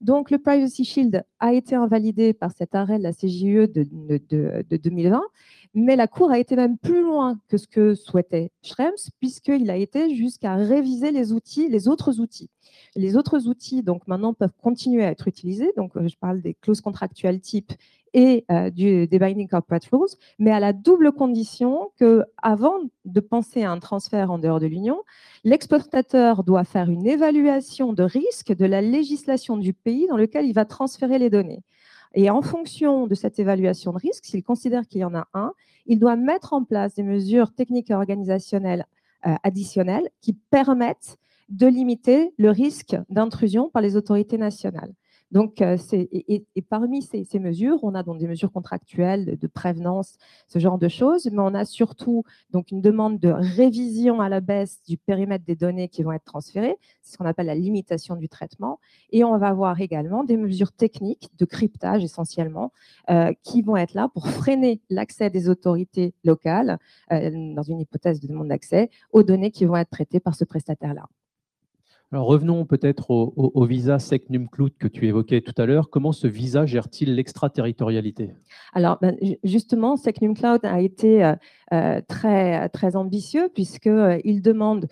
Donc, 0.00 0.30
le 0.30 0.38
Privacy 0.38 0.84
Shield 0.84 1.24
a 1.40 1.52
été 1.52 1.74
invalidé 1.74 2.32
par 2.32 2.52
cet 2.52 2.74
arrêt 2.74 2.98
de 2.98 3.02
la 3.02 3.12
CJE 3.12 3.70
de, 3.72 3.86
de 4.28 4.76
2020, 4.76 5.22
mais 5.74 5.96
la 5.96 6.06
Cour 6.06 6.30
a 6.30 6.38
été 6.38 6.56
même 6.56 6.78
plus 6.78 7.02
loin 7.02 7.38
que 7.48 7.56
ce 7.56 7.66
que 7.66 7.94
souhaitait 7.94 8.50
Schrems, 8.62 9.10
puisqu'il 9.20 9.70
a 9.70 9.76
été 9.76 10.14
jusqu'à 10.14 10.54
réviser 10.54 11.10
les 11.10 11.32
outils, 11.32 11.68
les 11.68 11.88
autres 11.88 12.20
outils. 12.20 12.50
Les 12.96 13.16
autres 13.16 13.48
outils, 13.48 13.82
donc 13.82 14.06
maintenant, 14.06 14.34
peuvent 14.34 14.56
continuer 14.62 15.04
à 15.04 15.10
être 15.10 15.28
utilisés. 15.28 15.72
Donc, 15.76 15.96
euh, 15.96 16.08
je 16.08 16.16
parle 16.16 16.40
des 16.40 16.54
clauses 16.54 16.80
contractuelles 16.80 17.40
type 17.40 17.72
et 18.14 18.44
euh, 18.50 18.70
du, 18.70 19.06
des 19.06 19.18
Binding 19.18 19.48
Corporate 19.48 19.84
Rules, 19.92 20.16
mais 20.38 20.50
à 20.50 20.60
la 20.60 20.72
double 20.72 21.12
condition 21.12 21.90
que, 21.98 22.24
avant 22.42 22.78
de 23.04 23.20
penser 23.20 23.62
à 23.62 23.70
un 23.70 23.78
transfert 23.78 24.30
en 24.30 24.38
dehors 24.38 24.60
de 24.60 24.66
l'Union, 24.66 25.02
l'exportateur 25.44 26.44
doit 26.44 26.64
faire 26.64 26.90
une 26.90 27.06
évaluation 27.06 27.92
de 27.92 28.02
risque 28.02 28.54
de 28.54 28.66
la 28.66 28.80
législation 28.80 29.56
du 29.56 29.72
pays 29.72 30.06
dans 30.08 30.16
lequel 30.16 30.46
il 30.46 30.52
va 30.52 30.64
transférer 30.64 31.18
les 31.18 31.30
données. 31.30 31.62
Et 32.14 32.30
en 32.30 32.42
fonction 32.42 33.06
de 33.06 33.14
cette 33.14 33.38
évaluation 33.38 33.92
de 33.92 33.98
risque, 33.98 34.24
s'il 34.24 34.42
considère 34.42 34.86
qu'il 34.86 35.00
y 35.00 35.04
en 35.04 35.14
a 35.14 35.28
un, 35.34 35.52
il 35.86 35.98
doit 35.98 36.16
mettre 36.16 36.52
en 36.52 36.64
place 36.64 36.94
des 36.94 37.02
mesures 37.02 37.52
techniques 37.52 37.90
et 37.90 37.94
organisationnelles 37.94 38.86
euh, 39.26 39.34
additionnelles 39.42 40.08
qui 40.20 40.32
permettent 40.32 41.16
de 41.48 41.66
limiter 41.66 42.34
le 42.38 42.50
risque 42.50 42.96
d'intrusion 43.08 43.70
par 43.70 43.82
les 43.82 43.96
autorités 43.96 44.38
nationales. 44.38 44.92
Donc, 45.30 45.60
euh, 45.60 45.76
et, 45.92 46.62
parmi 46.68 47.02
ces, 47.02 47.26
mesures, 47.38 47.78
on 47.82 47.94
a 47.94 48.02
donc 48.02 48.18
des 48.18 48.26
mesures 48.26 48.50
contractuelles 48.50 49.36
de, 49.38 49.46
prévenance, 49.46 50.16
ce 50.46 50.58
genre 50.58 50.78
de 50.78 50.88
choses, 50.88 51.28
mais 51.30 51.40
on 51.40 51.54
a 51.54 51.64
surtout 51.64 52.24
donc 52.50 52.70
une 52.70 52.80
demande 52.80 53.18
de 53.18 53.28
révision 53.28 54.20
à 54.20 54.28
la 54.28 54.40
baisse 54.40 54.82
du 54.88 54.96
périmètre 54.96 55.44
des 55.44 55.54
données 55.54 55.88
qui 55.88 56.02
vont 56.02 56.12
être 56.12 56.24
transférées, 56.24 56.76
c'est 57.02 57.12
ce 57.12 57.18
qu'on 57.18 57.26
appelle 57.26 57.46
la 57.46 57.54
limitation 57.54 58.16
du 58.16 58.28
traitement, 58.28 58.80
et 59.10 59.22
on 59.22 59.36
va 59.36 59.48
avoir 59.48 59.80
également 59.80 60.24
des 60.24 60.36
mesures 60.36 60.72
techniques 60.72 61.28
de 61.38 61.44
cryptage 61.44 62.02
essentiellement, 62.04 62.72
euh, 63.10 63.32
qui 63.42 63.60
vont 63.60 63.76
être 63.76 63.94
là 63.94 64.08
pour 64.12 64.28
freiner 64.28 64.80
l'accès 64.88 65.28
des 65.28 65.50
autorités 65.50 66.14
locales, 66.24 66.78
euh, 67.12 67.54
dans 67.54 67.62
une 67.62 67.80
hypothèse 67.80 68.20
de 68.20 68.28
demande 68.28 68.48
d'accès, 68.48 68.90
aux 69.12 69.22
données 69.22 69.50
qui 69.50 69.66
vont 69.66 69.76
être 69.76 69.90
traitées 69.90 70.20
par 70.20 70.34
ce 70.34 70.44
prestataire-là. 70.44 71.06
Revenons 72.10 72.64
peut-être 72.64 73.10
au, 73.10 73.64
visa 73.66 73.98
SecNumCloud 73.98 74.72
que 74.78 74.88
tu 74.88 75.06
évoquais 75.06 75.42
tout 75.42 75.52
à 75.60 75.66
l'heure. 75.66 75.90
Comment 75.90 76.12
ce 76.12 76.26
visa 76.26 76.64
gère-t-il 76.64 77.14
l'extraterritorialité? 77.14 78.32
Alors 78.72 78.96
ben, 79.02 79.14
justement, 79.44 79.96
SecNumCloud 79.96 80.64
a 80.64 80.80
été 80.80 81.22
euh, 81.22 81.34
euh, 81.74 82.00
très, 82.08 82.70
très 82.70 82.96
ambitieux 82.96 83.50
puisqu'il 83.54 83.90
euh, 83.90 84.40
demande 84.40 84.86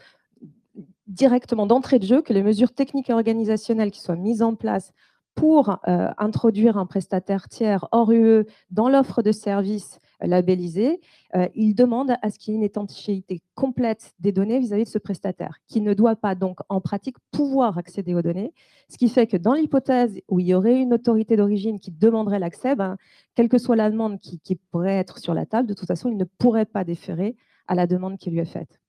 directement 1.06 1.66
d'entrée 1.66 1.98
de 1.98 2.04
jeu 2.04 2.20
que 2.20 2.34
les 2.34 2.42
mesures 2.42 2.74
techniques 2.74 3.08
et 3.08 3.14
organisationnelles 3.14 3.92
qui 3.92 4.00
soient 4.00 4.16
mises 4.16 4.42
en 4.42 4.54
place 4.54 4.92
pour 5.34 5.78
introduire 5.84 6.78
un 6.78 6.86
prestataire 6.86 7.48
tiers 7.48 7.86
hors 7.92 8.10
UE 8.10 8.44
dans 8.70 8.88
l'offre 8.88 9.22
de 9.22 9.32
services 9.32 10.00
labellisé, 10.20 11.00
euh, 11.34 11.48
il 11.54 11.74
demande 11.74 12.14
à 12.22 12.30
ce 12.30 12.38
qu'il 12.38 12.52
y 12.52 12.54
ait 12.54 12.58
une 12.58 12.64
étanchéité 12.64 13.42
complète 13.54 14.14
des 14.20 14.32
données 14.32 14.58
vis-à-vis 14.58 14.84
de 14.84 14.88
ce 14.88 14.98
prestataire, 14.98 15.58
qui 15.66 15.80
ne 15.80 15.94
doit 15.94 16.16
pas 16.16 16.34
donc 16.34 16.60
en 16.68 16.80
pratique 16.80 17.16
pouvoir 17.30 17.78
accéder 17.78 18.14
aux 18.14 18.22
données, 18.22 18.52
ce 18.88 18.98
qui 18.98 19.08
fait 19.08 19.26
que 19.26 19.36
dans 19.36 19.54
l'hypothèse 19.54 20.20
où 20.28 20.40
il 20.40 20.46
y 20.46 20.54
aurait 20.54 20.80
une 20.80 20.94
autorité 20.94 21.36
d'origine 21.36 21.80
qui 21.80 21.90
demanderait 21.90 22.38
l'accès, 22.38 22.76
ben, 22.76 22.96
quelle 23.34 23.48
que 23.48 23.58
soit 23.58 23.76
la 23.76 23.90
demande 23.90 24.20
qui, 24.20 24.56
pourrait 24.70 24.96
être 24.96 25.18
sur 25.18 25.34
la 25.34 25.46
table, 25.46 25.68
de 25.68 25.74
toute 25.74 25.88
façon, 25.88 26.08
il 26.08 26.16
ne 26.16 26.24
pourrait 26.24 26.66
pas 26.66 26.84
déférer 26.84 27.36
à 27.66 27.74
la 27.74 27.86
demande 27.86 28.16
qui 28.16 28.30
lui 28.30 28.38
est 28.38 28.44
faite. 28.44 28.80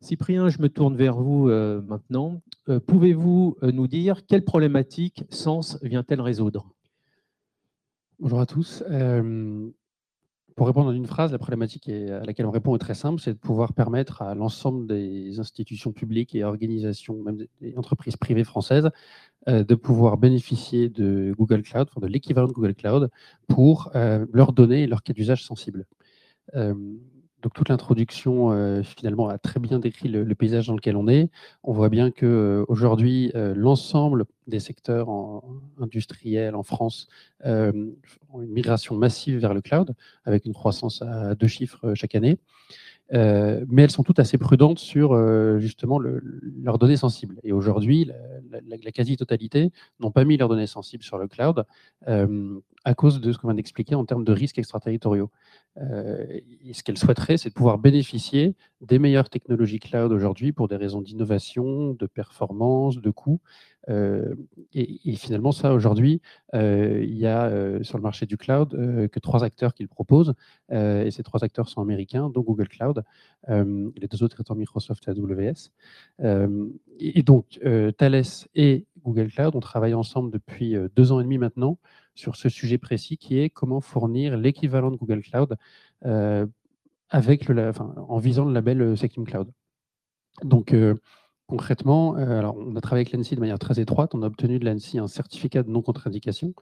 Cyprien, 0.00 0.48
je 0.48 0.60
me 0.60 0.68
tourne 0.68 0.96
vers 0.96 1.16
vous 1.16 1.48
euh, 1.48 1.80
maintenant. 1.82 2.42
Euh, 2.68 2.80
pouvez-vous 2.80 3.56
nous 3.62 3.86
dire 3.86 4.26
quelle 4.26 4.44
problématique 4.44 5.24
Sens 5.30 5.78
vient-elle 5.82 6.20
résoudre? 6.20 6.75
Bonjour 8.18 8.40
à 8.40 8.46
tous. 8.46 8.82
pour 10.56 10.66
répondre 10.66 10.88
en 10.88 10.92
une 10.92 11.06
phrase, 11.06 11.32
la 11.32 11.38
problématique 11.38 11.90
à 11.90 12.24
laquelle 12.24 12.46
on 12.46 12.50
répond 12.50 12.74
est 12.74 12.78
très 12.78 12.94
simple, 12.94 13.20
c'est 13.20 13.34
de 13.34 13.38
pouvoir 13.38 13.74
permettre 13.74 14.22
à 14.22 14.34
l'ensemble 14.34 14.86
des 14.86 15.38
institutions 15.38 15.92
publiques 15.92 16.34
et 16.34 16.42
organisations, 16.42 17.22
même 17.22 17.46
des 17.60 17.76
entreprises 17.76 18.16
privées 18.16 18.44
françaises, 18.44 18.88
de 19.46 19.74
pouvoir 19.74 20.16
bénéficier 20.16 20.88
de 20.88 21.34
Google 21.36 21.62
Cloud, 21.62 21.88
de 22.00 22.06
l'équivalent 22.06 22.48
de 22.48 22.54
Google 22.54 22.74
Cloud, 22.74 23.10
pour 23.48 23.90
leurs 23.94 24.54
données 24.54 24.84
et 24.84 24.86
leurs 24.86 25.02
cas 25.02 25.12
d'usage 25.12 25.44
sensibles. 25.44 25.84
Donc 27.42 27.52
toute 27.52 27.68
l'introduction 27.68 28.50
euh, 28.52 28.82
finalement 28.82 29.28
a 29.28 29.38
très 29.38 29.60
bien 29.60 29.78
décrit 29.78 30.08
le, 30.08 30.34
paysage 30.34 30.66
dans 30.66 30.74
lequel 30.74 30.96
on 30.96 31.06
est. 31.06 31.30
On 31.62 31.72
voit 31.72 31.90
bien 31.90 32.10
que 32.10 32.26
euh, 32.26 32.64
aujourd'hui 32.68 33.30
euh, 33.34 33.54
l'ensemble 33.54 34.24
des 34.46 34.58
secteurs 34.58 35.08
industriels 35.80 36.54
en 36.54 36.62
France 36.62 37.08
ont 37.44 38.42
une 38.42 38.52
migration 38.52 38.96
massive 38.96 39.38
vers 39.38 39.54
le 39.54 39.60
cloud 39.60 39.94
avec 40.24 40.46
une 40.46 40.54
croissance 40.54 41.02
à 41.02 41.34
deux 41.34 41.48
chiffres 41.48 41.94
chaque 41.94 42.14
année. 42.14 42.38
Mais 43.12 43.82
elles 43.82 43.90
sont 43.90 44.04
toutes 44.04 44.20
assez 44.20 44.38
prudentes 44.38 44.78
sur 44.78 45.16
justement 45.58 45.98
leurs 45.98 46.78
données 46.78 46.96
sensibles. 46.96 47.40
Et 47.42 47.50
aujourd'hui, 47.52 48.08
la, 48.52 48.92
quasi-totalité 48.92 49.72
n'ont 49.98 50.12
pas 50.12 50.24
mis 50.24 50.36
leurs 50.36 50.48
données 50.48 50.68
sensibles 50.68 51.02
sur 51.02 51.18
le 51.18 51.26
cloud 51.26 51.64
à 52.06 52.94
cause 52.94 53.20
de 53.20 53.32
ce 53.32 53.38
qu'on 53.38 53.48
vient 53.48 53.56
d'expliquer 53.56 53.96
en 53.96 54.04
termes 54.04 54.24
de 54.24 54.32
risques 54.32 54.58
extraterritoriaux. 54.58 55.28
Et 55.78 56.72
ce 56.72 56.82
qu'elles 56.82 56.96
souhaiteraient, 56.96 57.36
c'est 57.36 57.50
de 57.50 57.54
pouvoir 57.54 57.78
bénéficier 57.78 58.54
des 58.80 58.98
meilleures 58.98 59.28
technologies 59.28 59.78
cloud 59.78 60.12
aujourd'hui 60.12 60.52
pour 60.52 60.68
des 60.68 60.76
raisons 60.76 61.02
d'innovation, 61.02 61.92
de 61.92 62.06
performance, 62.06 62.96
de 62.96 63.10
coût. 63.10 63.40
Euh, 63.88 64.34
et, 64.74 65.14
finalement, 65.16 65.52
ça, 65.52 65.72
aujourd'hui, 65.72 66.20
euh, 66.54 67.00
il 67.02 67.16
y 67.16 67.26
a 67.26 67.46
euh, 67.46 67.82
sur 67.82 67.98
le 67.98 68.02
marché 68.02 68.26
du 68.26 68.36
cloud 68.36 68.70
que 68.70 69.20
trois 69.20 69.44
acteurs 69.44 69.74
qui 69.74 69.82
le 69.82 69.88
proposent. 69.88 70.34
et 70.70 71.10
ces 71.10 71.22
trois 71.22 71.44
acteurs 71.44 71.68
sont 71.68 71.80
américains, 71.80 72.30
dont 72.30 72.42
Google 72.42 72.68
Cloud. 72.68 73.04
les 73.48 74.08
deux 74.08 74.22
autres 74.22 74.40
étant 74.40 74.54
Microsoft 74.54 75.06
et 75.08 75.10
AWS. 75.10 75.70
Et, 76.98 77.18
et, 77.18 77.22
donc, 77.22 77.60
Thales 77.96 78.22
et 78.54 78.86
Google 79.04 79.28
Cloud 79.28 79.56
ont 79.56 79.60
travaillé 79.60 79.94
ensemble 79.94 80.30
depuis 80.30 80.74
deux 80.94 81.12
ans 81.12 81.20
et 81.20 81.24
demi 81.24 81.38
maintenant 81.38 81.78
sur 82.16 82.34
ce 82.36 82.48
sujet 82.48 82.78
précis 82.78 83.16
qui 83.16 83.38
est 83.38 83.50
comment 83.50 83.80
fournir 83.80 84.36
l'équivalent 84.36 84.90
de 84.90 84.96
Google 84.96 85.22
Cloud 85.22 85.56
avec 87.08 87.46
le, 87.48 87.68
enfin, 87.68 87.94
en 88.08 88.18
visant 88.18 88.44
le 88.44 88.52
label 88.52 88.96
Sectum 88.96 89.24
Cloud. 89.24 89.48
Donc, 90.42 90.74
Concrètement, 91.46 92.16
euh, 92.16 92.38
alors 92.38 92.56
on 92.58 92.74
a 92.74 92.80
travaillé 92.80 93.06
avec 93.06 93.12
l'ANSI 93.12 93.36
de 93.36 93.40
manière 93.40 93.58
très 93.58 93.78
étroite. 93.78 94.14
On 94.14 94.22
a 94.22 94.26
obtenu 94.26 94.58
de 94.58 94.64
l'ANSI 94.64 94.98
un 94.98 95.06
certificat 95.06 95.62
de 95.62 95.70
non-contre-indication 95.70 96.54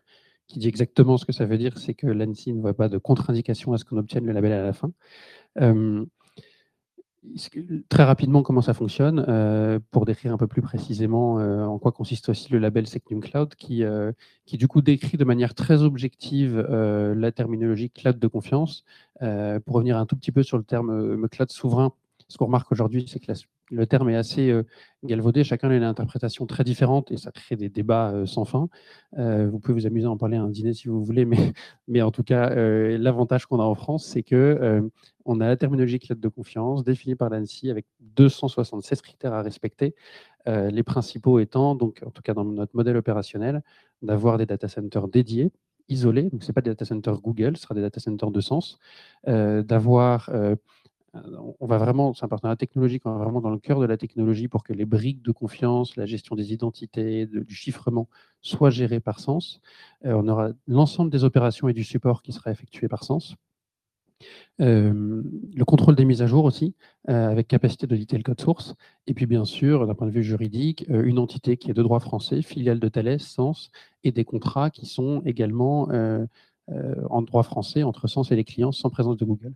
qui 0.46 0.58
dit 0.58 0.68
exactement 0.68 1.16
ce 1.16 1.24
que 1.24 1.32
ça 1.32 1.46
veut 1.46 1.56
dire, 1.56 1.78
c'est 1.78 1.94
que 1.94 2.06
l'ANSI 2.06 2.52
ne 2.52 2.60
voit 2.60 2.74
pas 2.74 2.90
de 2.90 2.98
contre-indication 2.98 3.72
à 3.72 3.78
ce 3.78 3.86
qu'on 3.86 3.96
obtienne 3.96 4.26
le 4.26 4.32
label 4.32 4.52
à 4.52 4.62
la 4.62 4.74
fin. 4.74 4.92
Euh, 7.56 7.80
très 7.88 8.04
rapidement, 8.04 8.42
comment 8.42 8.60
ça 8.60 8.74
fonctionne 8.74 9.24
euh, 9.28 9.78
Pour 9.90 10.04
décrire 10.04 10.32
un 10.32 10.36
peu 10.36 10.46
plus 10.46 10.62
précisément 10.62 11.34
en 11.34 11.78
quoi 11.78 11.92
consiste 11.92 12.28
aussi 12.28 12.52
le 12.52 12.58
label 12.58 12.86
Secnum 12.86 13.20
Cloud, 13.20 13.54
qui, 13.54 13.82
qui 14.46 14.58
du 14.58 14.68
coup 14.68 14.82
décrit 14.82 15.16
de 15.16 15.24
manière 15.24 15.54
très 15.54 15.82
objective 15.82 16.58
la 16.60 17.32
terminologie 17.32 17.90
cloud 17.90 18.18
de 18.18 18.28
confiance. 18.28 18.84
pour 19.20 19.74
revenir 19.74 19.96
un 19.96 20.06
tout 20.06 20.16
petit 20.16 20.32
peu 20.32 20.42
sur 20.42 20.58
le 20.58 20.64
terme 20.64 21.28
cloud 21.28 21.50
souverain, 21.50 21.92
ce 22.28 22.38
qu'on 22.38 22.46
remarque 22.46 22.70
aujourd'hui, 22.72 23.06
c'est 23.08 23.20
que 23.20 23.32
le 23.70 23.86
terme 23.86 24.10
est 24.10 24.16
assez 24.16 24.50
euh, 24.50 24.62
galvaudé, 25.04 25.44
chacun 25.44 25.70
a 25.70 25.74
une 25.74 25.82
interprétation 25.82 26.46
très 26.46 26.64
différente 26.64 27.10
et 27.10 27.16
ça 27.16 27.30
crée 27.32 27.56
des 27.56 27.68
débats 27.68 28.10
euh, 28.10 28.26
sans 28.26 28.44
fin. 28.44 28.68
Euh, 29.18 29.48
vous 29.50 29.58
pouvez 29.58 29.74
vous 29.74 29.86
amuser 29.86 30.06
à 30.06 30.10
en 30.10 30.16
parler 30.16 30.36
à 30.36 30.42
un 30.42 30.48
dîner 30.48 30.74
si 30.74 30.88
vous 30.88 31.02
voulez, 31.02 31.24
mais, 31.24 31.52
mais 31.88 32.02
en 32.02 32.10
tout 32.10 32.22
cas, 32.22 32.54
l'avantage 32.54 33.46
qu'on 33.46 33.60
a 33.60 33.64
en 33.64 33.74
France, 33.74 34.06
c'est 34.06 34.22
que 34.22 34.82
on 35.24 35.40
a 35.40 35.46
la 35.48 35.56
terminologie 35.56 35.98
cloud 35.98 36.20
de 36.20 36.28
confiance 36.28 36.84
définie 36.84 37.14
par 37.14 37.30
l'ANSI 37.30 37.70
avec 37.70 37.86
276 38.00 39.00
critères 39.00 39.32
à 39.32 39.42
respecter. 39.42 39.94
les 40.46 40.82
principaux 40.82 41.38
étant, 41.38 41.74
donc 41.74 42.02
en 42.06 42.10
tout 42.10 42.22
cas 42.22 42.34
dans 42.34 42.44
notre 42.44 42.76
modèle 42.76 42.96
opérationnel, 42.96 43.62
d'avoir 44.02 44.38
des 44.38 44.46
data 44.46 44.68
centers 44.68 45.08
dédiés 45.08 45.50
isolés, 45.88 46.30
donc 46.30 46.42
ce 46.42 46.48
n'est 46.48 46.54
pas 46.54 46.60
des 46.60 46.70
data 46.70 46.84
centers 46.84 47.20
Google, 47.20 47.56
ce 47.56 47.62
sera 47.62 47.74
des 47.74 47.82
data 47.82 48.00
centers 48.00 48.30
de 48.30 48.40
sens, 48.40 48.78
d'avoir 49.26 50.30
on 51.60 51.66
va 51.66 51.78
vraiment, 51.78 52.14
c'est 52.14 52.24
un 52.24 52.28
partenariat 52.28 52.56
technologique, 52.56 53.02
on 53.06 53.12
va 53.12 53.24
vraiment 53.24 53.40
dans 53.40 53.50
le 53.50 53.58
cœur 53.58 53.80
de 53.80 53.86
la 53.86 53.96
technologie 53.96 54.48
pour 54.48 54.64
que 54.64 54.72
les 54.72 54.84
briques 54.84 55.22
de 55.22 55.32
confiance, 55.32 55.96
la 55.96 56.06
gestion 56.06 56.34
des 56.36 56.52
identités, 56.52 57.26
du 57.26 57.54
chiffrement 57.54 58.08
soient 58.40 58.70
gérées 58.70 59.00
par 59.00 59.20
Sens. 59.20 59.60
Euh, 60.04 60.12
on 60.14 60.28
aura 60.28 60.50
l'ensemble 60.66 61.10
des 61.10 61.24
opérations 61.24 61.68
et 61.68 61.72
du 61.72 61.84
support 61.84 62.22
qui 62.22 62.32
sera 62.32 62.50
effectué 62.50 62.88
par 62.88 63.04
Sens. 63.04 63.36
Euh, 64.60 65.22
le 65.54 65.64
contrôle 65.64 65.96
des 65.96 66.04
mises 66.04 66.22
à 66.22 66.26
jour 66.26 66.44
aussi, 66.44 66.74
euh, 67.08 67.30
avec 67.30 67.48
capacité 67.48 67.86
d'auditer 67.86 68.16
le 68.16 68.22
code 68.22 68.40
source. 68.40 68.74
Et 69.06 69.14
puis 69.14 69.26
bien 69.26 69.44
sûr, 69.44 69.86
d'un 69.86 69.94
point 69.94 70.06
de 70.06 70.12
vue 70.12 70.22
juridique, 70.22 70.84
une 70.88 71.18
entité 71.18 71.56
qui 71.56 71.70
est 71.70 71.74
de 71.74 71.82
droit 71.82 72.00
français, 72.00 72.42
filiale 72.42 72.80
de 72.80 72.88
Thales, 72.88 73.20
Sens, 73.20 73.70
et 74.02 74.12
des 74.12 74.24
contrats 74.24 74.70
qui 74.70 74.86
sont 74.86 75.22
également 75.24 75.88
en 77.10 77.22
droit 77.22 77.42
français 77.42 77.82
entre 77.82 78.06
Sens 78.08 78.32
et 78.32 78.36
les 78.36 78.44
clients 78.44 78.72
sans 78.72 78.90
présence 78.90 79.16
de 79.16 79.24
Google. 79.24 79.52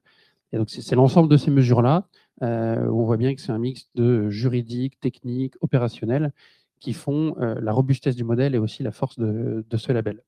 C'est 0.66 0.96
l'ensemble 0.96 1.28
de 1.28 1.36
ces 1.36 1.50
mesures-là 1.50 2.08
euh, 2.42 2.86
où 2.86 3.02
on 3.02 3.04
voit 3.04 3.16
bien 3.16 3.34
que 3.34 3.40
c'est 3.40 3.52
un 3.52 3.58
mix 3.58 3.88
de 3.94 4.30
juridique, 4.30 4.98
technique, 5.00 5.54
opérationnel 5.60 6.32
qui 6.80 6.92
font 6.92 7.36
euh, 7.40 7.60
la 7.60 7.72
robustesse 7.72 8.14
du 8.14 8.24
modèle 8.24 8.54
et 8.54 8.58
aussi 8.58 8.82
la 8.82 8.92
force 8.92 9.18
de, 9.18 9.64
ce 9.76 9.92
label. 9.92 10.22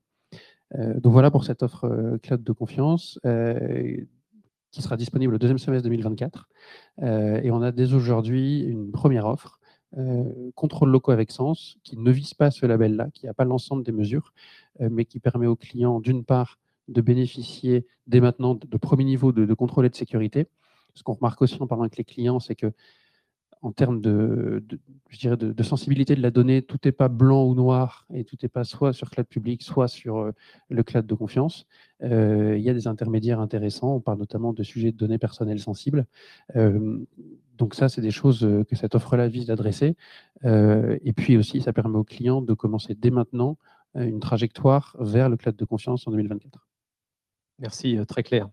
Euh, 0.74 0.98
donc 1.00 1.12
voilà 1.12 1.30
pour 1.30 1.44
cette 1.44 1.62
offre 1.62 2.18
cloud 2.22 2.42
de 2.42 2.52
confiance 2.52 3.18
qui 4.72 4.82
sera 4.82 4.96
disponible 4.96 5.34
au 5.34 5.38
deuxième 5.38 5.58
semestre 5.58 5.84
2024. 5.84 6.48
et 7.02 7.50
on 7.50 7.62
a 7.62 7.72
dès 7.72 7.92
aujourd'hui 7.92 8.60
une 8.60 8.92
première 8.92 9.26
offre, 9.26 9.58
contrôle 10.54 10.90
locaux 10.90 11.10
avec 11.10 11.32
sens, 11.32 11.76
qui 11.82 11.96
ne 11.96 12.10
vise 12.12 12.34
pas 12.34 12.52
ce 12.52 12.66
label-là, 12.66 13.08
qui 13.12 13.26
n'a 13.26 13.34
pas 13.34 13.44
l'ensemble 13.44 13.82
des 13.82 13.90
mesures, 13.90 14.32
mais 14.78 15.06
qui 15.06 15.18
permet 15.18 15.48
aux 15.48 15.56
clients 15.56 15.98
d'une 15.98 16.24
part 16.24 16.58
de 16.90 17.00
bénéficier 17.00 17.86
dès 18.06 18.20
maintenant 18.20 18.54
de, 18.54 18.76
premiers 18.76 19.04
niveaux 19.04 19.32
de, 19.32 19.54
contrôle 19.54 19.86
et 19.86 19.90
de 19.90 19.94
sécurité. 19.94 20.46
Ce 20.94 21.02
qu'on 21.02 21.14
remarque 21.14 21.40
aussi 21.42 21.56
en 21.60 21.66
parlant 21.66 21.84
avec 21.84 21.96
les 21.96 22.04
clients, 22.04 22.40
c'est 22.40 22.56
que 22.56 22.72
en 23.62 23.72
termes 23.72 24.00
de, 24.00 24.64
je 25.10 25.18
dirais 25.18 25.36
de, 25.36 25.62
sensibilité 25.62 26.14
de 26.14 26.22
la 26.22 26.30
donnée, 26.30 26.62
tout 26.62 26.78
n'est 26.82 26.92
pas 26.92 27.08
blanc 27.08 27.44
ou 27.44 27.54
noir 27.54 28.06
et 28.14 28.24
tout 28.24 28.36
n'est 28.42 28.48
pas 28.48 28.64
soit 28.64 28.92
sur 28.92 29.10
cloud 29.10 29.26
public, 29.26 29.62
soit 29.62 29.86
sur 29.86 30.18
euh, 30.18 30.32
le 30.70 30.82
cloud 30.82 31.06
de 31.06 31.14
confiance. 31.14 31.66
Euh, 32.02 32.56
il 32.56 32.62
y 32.62 32.70
a 32.70 32.74
des 32.74 32.86
intermédiaires 32.86 33.38
intéressants. 33.38 33.96
On 33.96 34.00
parle 34.00 34.18
notamment 34.18 34.54
de 34.54 34.62
sujets 34.62 34.92
de 34.92 34.96
données 34.96 35.18
personnelles 35.18 35.60
sensibles. 35.60 36.06
Euh, 36.56 37.04
donc 37.58 37.74
ça, 37.74 37.90
c'est 37.90 38.00
des 38.00 38.10
choses 38.10 38.48
que 38.66 38.76
cette 38.76 38.94
offre-là 38.94 39.28
vise 39.28 39.46
d'adresser. 39.46 39.94
et 40.44 41.12
puis 41.14 41.36
aussi, 41.36 41.60
ça 41.60 41.74
permet 41.74 41.98
aux 41.98 42.04
clients 42.04 42.40
de 42.40 42.54
commencer 42.54 42.94
dès 42.94 43.10
maintenant 43.10 43.58
une 43.94 44.20
trajectoire 44.20 44.96
vers 44.98 45.28
le 45.28 45.36
cloud 45.36 45.56
de 45.56 45.64
confiance 45.66 46.08
en 46.08 46.10
2024. 46.12 46.69
Merci, 47.60 47.98
euh, 47.98 48.04
très 48.04 48.22
clair. 48.22 48.48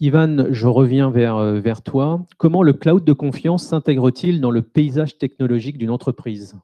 Ivan, 0.00 0.46
je 0.50 0.66
reviens 0.66 1.10
vers, 1.10 1.36
euh, 1.36 1.60
vers 1.60 1.82
toi. 1.82 2.24
Comment 2.36 2.62
le 2.62 2.72
cloud 2.72 3.04
de 3.04 3.12
confiance 3.12 3.66
s'intègre-t-il 3.66 4.40
dans 4.40 4.50
le 4.50 4.62
paysage 4.62 5.18
technologique 5.18 5.78
d'une 5.78 5.90
entreprise? 5.90 6.54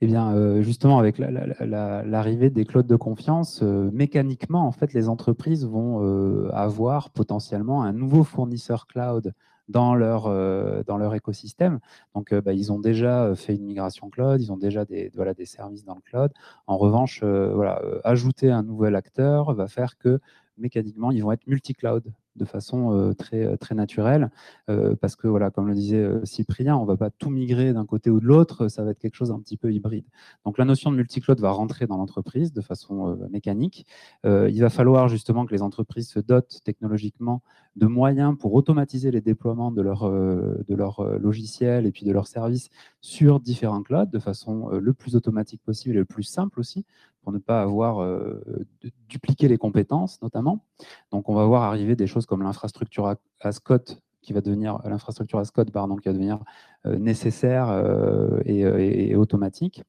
Eh 0.00 0.06
bien, 0.06 0.34
euh, 0.34 0.60
justement, 0.60 0.98
avec 0.98 1.18
l'arrivée 1.18 2.50
des 2.50 2.64
clouds 2.66 2.82
de 2.82 2.96
confiance, 2.96 3.62
mécaniquement, 3.62 4.66
en 4.66 4.72
fait, 4.72 4.92
les 4.92 5.08
entreprises 5.08 5.64
vont 5.64 6.50
avoir 6.50 7.10
potentiellement 7.10 7.84
un 7.84 7.92
nouveau 7.92 8.22
fournisseur 8.22 8.86
cloud 8.86 9.32
dans 9.68 9.94
leur, 9.94 10.24
dans 10.84 10.96
leur 10.98 11.14
écosystème. 11.14 11.80
Donc, 12.14 12.34
bah, 12.34 12.52
ils 12.52 12.72
ont 12.72 12.78
déjà 12.78 13.34
fait 13.34 13.54
une 13.54 13.64
migration 13.64 14.10
cloud, 14.10 14.40
ils 14.40 14.52
ont 14.52 14.56
déjà 14.56 14.84
des, 14.84 15.10
voilà, 15.14 15.34
des 15.34 15.46
services 15.46 15.84
dans 15.84 15.94
le 15.94 16.02
cloud. 16.02 16.32
En 16.66 16.76
revanche, 16.76 17.22
voilà, 17.22 17.80
ajouter 18.04 18.50
un 18.50 18.62
nouvel 18.62 18.94
acteur 18.94 19.54
va 19.54 19.66
faire 19.68 19.96
que 19.96 20.20
mécaniquement, 20.58 21.10
ils 21.10 21.22
vont 21.22 21.32
être 21.32 21.46
multi-cloud 21.46 22.12
de 22.36 22.44
façon 22.44 22.92
euh, 22.92 23.14
très, 23.14 23.44
euh, 23.44 23.56
très 23.56 23.74
naturelle, 23.74 24.30
euh, 24.68 24.94
parce 24.96 25.16
que, 25.16 25.28
voilà, 25.28 25.50
comme 25.50 25.68
le 25.68 25.74
disait 25.74 26.04
Cyprien, 26.24 26.76
on 26.76 26.82
ne 26.82 26.86
va 26.86 26.96
pas 26.96 27.10
tout 27.10 27.30
migrer 27.30 27.72
d'un 27.72 27.86
côté 27.86 28.10
ou 28.10 28.20
de 28.20 28.26
l'autre, 28.26 28.68
ça 28.68 28.84
va 28.84 28.90
être 28.90 28.98
quelque 28.98 29.14
chose 29.14 29.30
un 29.30 29.38
petit 29.40 29.56
peu 29.56 29.72
hybride. 29.72 30.06
Donc 30.44 30.58
la 30.58 30.64
notion 30.64 30.90
de 30.90 30.96
multi-cloud 30.96 31.40
va 31.40 31.50
rentrer 31.50 31.86
dans 31.86 31.96
l'entreprise 31.96 32.52
de 32.52 32.60
façon 32.60 33.16
mécanique. 33.30 33.86
il 34.24 34.60
va 34.60 34.70
falloir 34.70 35.08
justement 35.08 35.46
que 35.46 35.52
les 35.52 35.62
entreprises 35.62 36.08
se 36.08 36.20
dotent 36.20 36.60
technologiquement 36.64 37.42
de 37.76 37.86
moyens 37.86 38.36
pour 38.38 38.54
automatiser 38.54 39.10
les 39.10 39.20
déploiements 39.20 39.70
de 39.70 39.82
leur, 39.82 40.10
de 40.10 40.74
leur 40.74 41.02
logiciel 41.18 41.86
et 41.86 41.92
puis 41.92 42.04
de 42.04 42.12
leurs 42.12 42.26
services 42.26 42.70
sur 43.00 43.40
différents 43.40 43.82
clouds 43.82 44.06
de 44.06 44.18
façon 44.18 44.68
le 44.70 44.92
plus 44.92 45.16
automatique 45.16 45.62
possible 45.62 45.94
et 45.96 45.98
le 45.98 46.04
plus 46.04 46.22
simple 46.22 46.60
aussi, 46.60 46.84
pour 47.24 47.32
ne 47.32 47.38
pas 47.38 47.62
avoir 47.62 48.02
euh, 48.02 48.66
dupliqué 49.08 49.48
les 49.48 49.56
compétences 49.56 50.20
notamment. 50.22 50.64
Donc 51.10 51.28
on 51.28 51.34
va 51.34 51.46
voir 51.46 51.62
arriver 51.62 51.96
des 51.96 52.06
choses 52.06 52.26
comme 52.26 52.42
l'infrastructure 52.42 53.16
à 53.40 53.52
Scott 53.52 54.03
qui 54.24 54.32
va 54.32 54.40
devenir 54.40 54.80
l'infrastructure 54.84 55.38
à 55.38 55.44
Scott, 55.44 55.70
pardon, 55.70 55.96
qui 55.96 56.08
va 56.08 56.14
devenir 56.14 56.38
euh, 56.86 56.98
nécessaire 56.98 57.68
euh, 57.68 58.40
et, 58.46 59.14
automatique. 59.14 59.82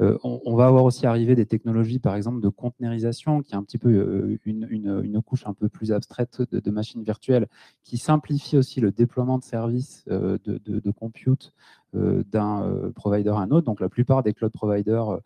On, 0.00 0.54
va 0.54 0.66
avoir 0.66 0.84
aussi 0.84 1.06
arrivé 1.06 1.34
des 1.34 1.46
technologies, 1.46 1.98
par 1.98 2.14
exemple, 2.14 2.40
de 2.40 2.48
conteneurisation, 2.48 3.42
qui 3.42 3.54
est 3.54 3.56
un 3.56 3.64
petit 3.64 3.78
peu 3.78 4.38
une, 4.44 5.22
couche 5.22 5.44
un 5.44 5.54
peu 5.54 5.68
plus 5.68 5.90
abstraite 5.90 6.40
de, 6.52 6.70
machines 6.70 7.02
virtuelles, 7.02 7.48
qui 7.82 7.98
simplifie 7.98 8.56
aussi 8.56 8.80
le 8.80 8.92
déploiement 8.92 9.38
de 9.38 9.42
services 9.42 10.04
de, 10.06 10.38
de, 10.44 10.90
compute 10.92 11.52
d'un 11.92 12.92
provider 12.94 13.30
à 13.30 13.38
un 13.38 13.50
autre. 13.50 13.66
Donc 13.66 13.80
la 13.80 13.88
plupart 13.88 14.22
des 14.22 14.34
cloud 14.34 14.52
providers 14.52 15.18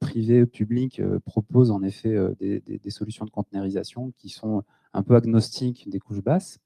privés, 0.00 0.46
publics, 0.46 1.02
proposent 1.26 1.70
en 1.70 1.82
effet 1.82 2.16
des, 2.40 2.60
des, 2.60 2.90
solutions 2.90 3.26
de 3.26 3.30
conteneurisation 3.30 4.12
qui 4.16 4.30
sont 4.30 4.64
un 4.94 5.02
peu 5.02 5.16
agnostique 5.16 5.88
des 5.90 6.00
couches 6.00 6.22
basses. 6.22 6.60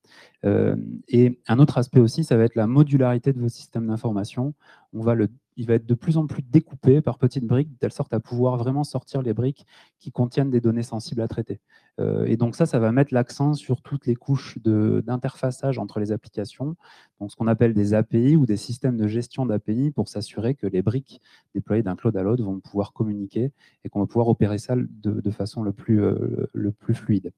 et 1.08 1.40
un 1.48 1.58
autre 1.58 1.78
aspect 1.78 2.00
aussi, 2.00 2.24
ça 2.24 2.36
va 2.36 2.44
être 2.44 2.54
la 2.54 2.66
modularité 2.66 3.32
de 3.32 3.40
vos 3.40 3.48
systèmes 3.48 3.86
d'information. 3.86 4.54
On 4.92 5.00
va 5.00 5.14
le 5.14 5.28
il 5.58 5.66
va 5.66 5.74
être 5.74 5.86
de 5.86 5.94
plus 5.94 6.16
en 6.16 6.26
plus 6.26 6.42
découpé 6.42 7.02
par 7.02 7.18
petites 7.18 7.44
briques, 7.44 7.72
de 7.72 7.76
telle 7.76 7.92
sorte 7.92 8.14
à 8.14 8.20
pouvoir 8.20 8.56
vraiment 8.56 8.84
sortir 8.84 9.22
les 9.22 9.34
briques 9.34 9.66
qui 9.98 10.12
contiennent 10.12 10.50
des 10.50 10.60
données 10.60 10.84
sensibles 10.84 11.20
à 11.20 11.26
traiter. 11.26 11.60
Euh, 11.98 12.24
et 12.26 12.36
donc 12.36 12.54
ça, 12.54 12.64
ça 12.64 12.78
va 12.78 12.92
mettre 12.92 13.12
l'accent 13.12 13.54
sur 13.54 13.82
toutes 13.82 14.06
les 14.06 14.14
couches 14.14 14.56
d'interfaçage 14.58 15.78
entre 15.80 15.98
les 15.98 16.12
applications, 16.12 16.76
donc 17.20 17.32
ce 17.32 17.36
qu'on 17.36 17.48
appelle 17.48 17.74
des 17.74 17.92
API 17.92 18.36
ou 18.36 18.46
des 18.46 18.56
systèmes 18.56 18.96
de 18.96 19.08
gestion 19.08 19.46
d'API 19.46 19.90
pour 19.90 20.08
s'assurer 20.08 20.54
que 20.54 20.68
les 20.68 20.80
briques 20.80 21.20
déployées 21.56 21.82
d'un 21.82 21.96
cloud 21.96 22.16
à 22.16 22.22
l'autre 22.22 22.44
vont 22.44 22.60
pouvoir 22.60 22.92
communiquer 22.92 23.50
et 23.84 23.88
qu'on 23.88 24.00
va 24.00 24.06
pouvoir 24.06 24.28
opérer 24.28 24.58
ça 24.58 24.76
de, 24.76 25.30
façon 25.32 25.62
le 25.62 25.72
plus, 25.72 26.00
euh, 26.00 26.48
le 26.52 26.70
plus 26.70 26.94
fluide. 26.94 27.32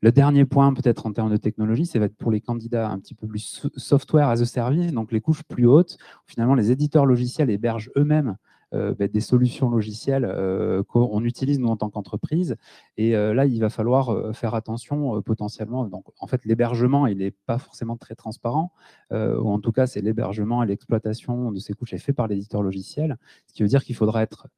Le 0.00 0.12
dernier 0.12 0.44
point, 0.44 0.72
peut-être 0.74 1.06
en 1.06 1.12
termes 1.12 1.30
de 1.30 1.36
technologie, 1.36 1.86
ça 1.86 1.98
va 1.98 2.04
être 2.04 2.16
pour 2.16 2.30
les 2.30 2.40
candidats 2.40 2.88
un 2.88 2.98
petit 3.00 3.14
peu 3.14 3.26
plus 3.26 3.66
software 3.76 4.28
as 4.28 4.40
a 4.40 4.44
service, 4.44 4.92
donc 4.92 5.10
les 5.10 5.20
couches 5.20 5.42
plus 5.42 5.66
hautes. 5.66 5.98
Finalement, 6.26 6.54
les 6.54 6.70
éditeurs 6.70 7.04
logiciels 7.04 7.50
hébergent 7.50 7.90
eux-mêmes 7.96 8.36
euh, 8.74 8.94
bah, 8.94 9.08
des 9.08 9.20
solutions 9.20 9.70
logicielles 9.70 10.26
euh, 10.26 10.82
qu'on 10.82 11.24
utilise 11.24 11.58
nous 11.58 11.68
en 11.68 11.78
tant 11.78 11.88
qu'entreprise. 11.88 12.56
Et 12.98 13.16
euh, 13.16 13.32
là, 13.32 13.46
il 13.46 13.58
va 13.60 13.70
falloir 13.70 14.36
faire 14.36 14.54
attention 14.54 15.22
potentiellement. 15.22 15.86
Donc, 15.86 16.04
en 16.20 16.26
fait, 16.26 16.44
l'hébergement, 16.44 17.06
il 17.06 17.18
n'est 17.18 17.30
pas 17.30 17.56
forcément 17.56 17.96
très 17.96 18.14
transparent, 18.14 18.72
ou 19.10 19.48
en 19.50 19.58
tout 19.58 19.72
cas, 19.72 19.86
c'est 19.86 20.02
l'hébergement 20.02 20.62
et 20.62 20.66
l'exploitation 20.66 21.50
de 21.50 21.58
ces 21.58 21.72
couches 21.72 21.94
est 21.94 21.98
fait 21.98 22.12
par 22.12 22.28
l'éditeur 22.28 22.62
logiciel, 22.62 23.16
ce 23.46 23.54
qui 23.54 23.62
veut 23.62 23.68
dire 23.68 23.82
qu'il 23.84 23.96
faudra 23.96 24.22
être 24.22 24.48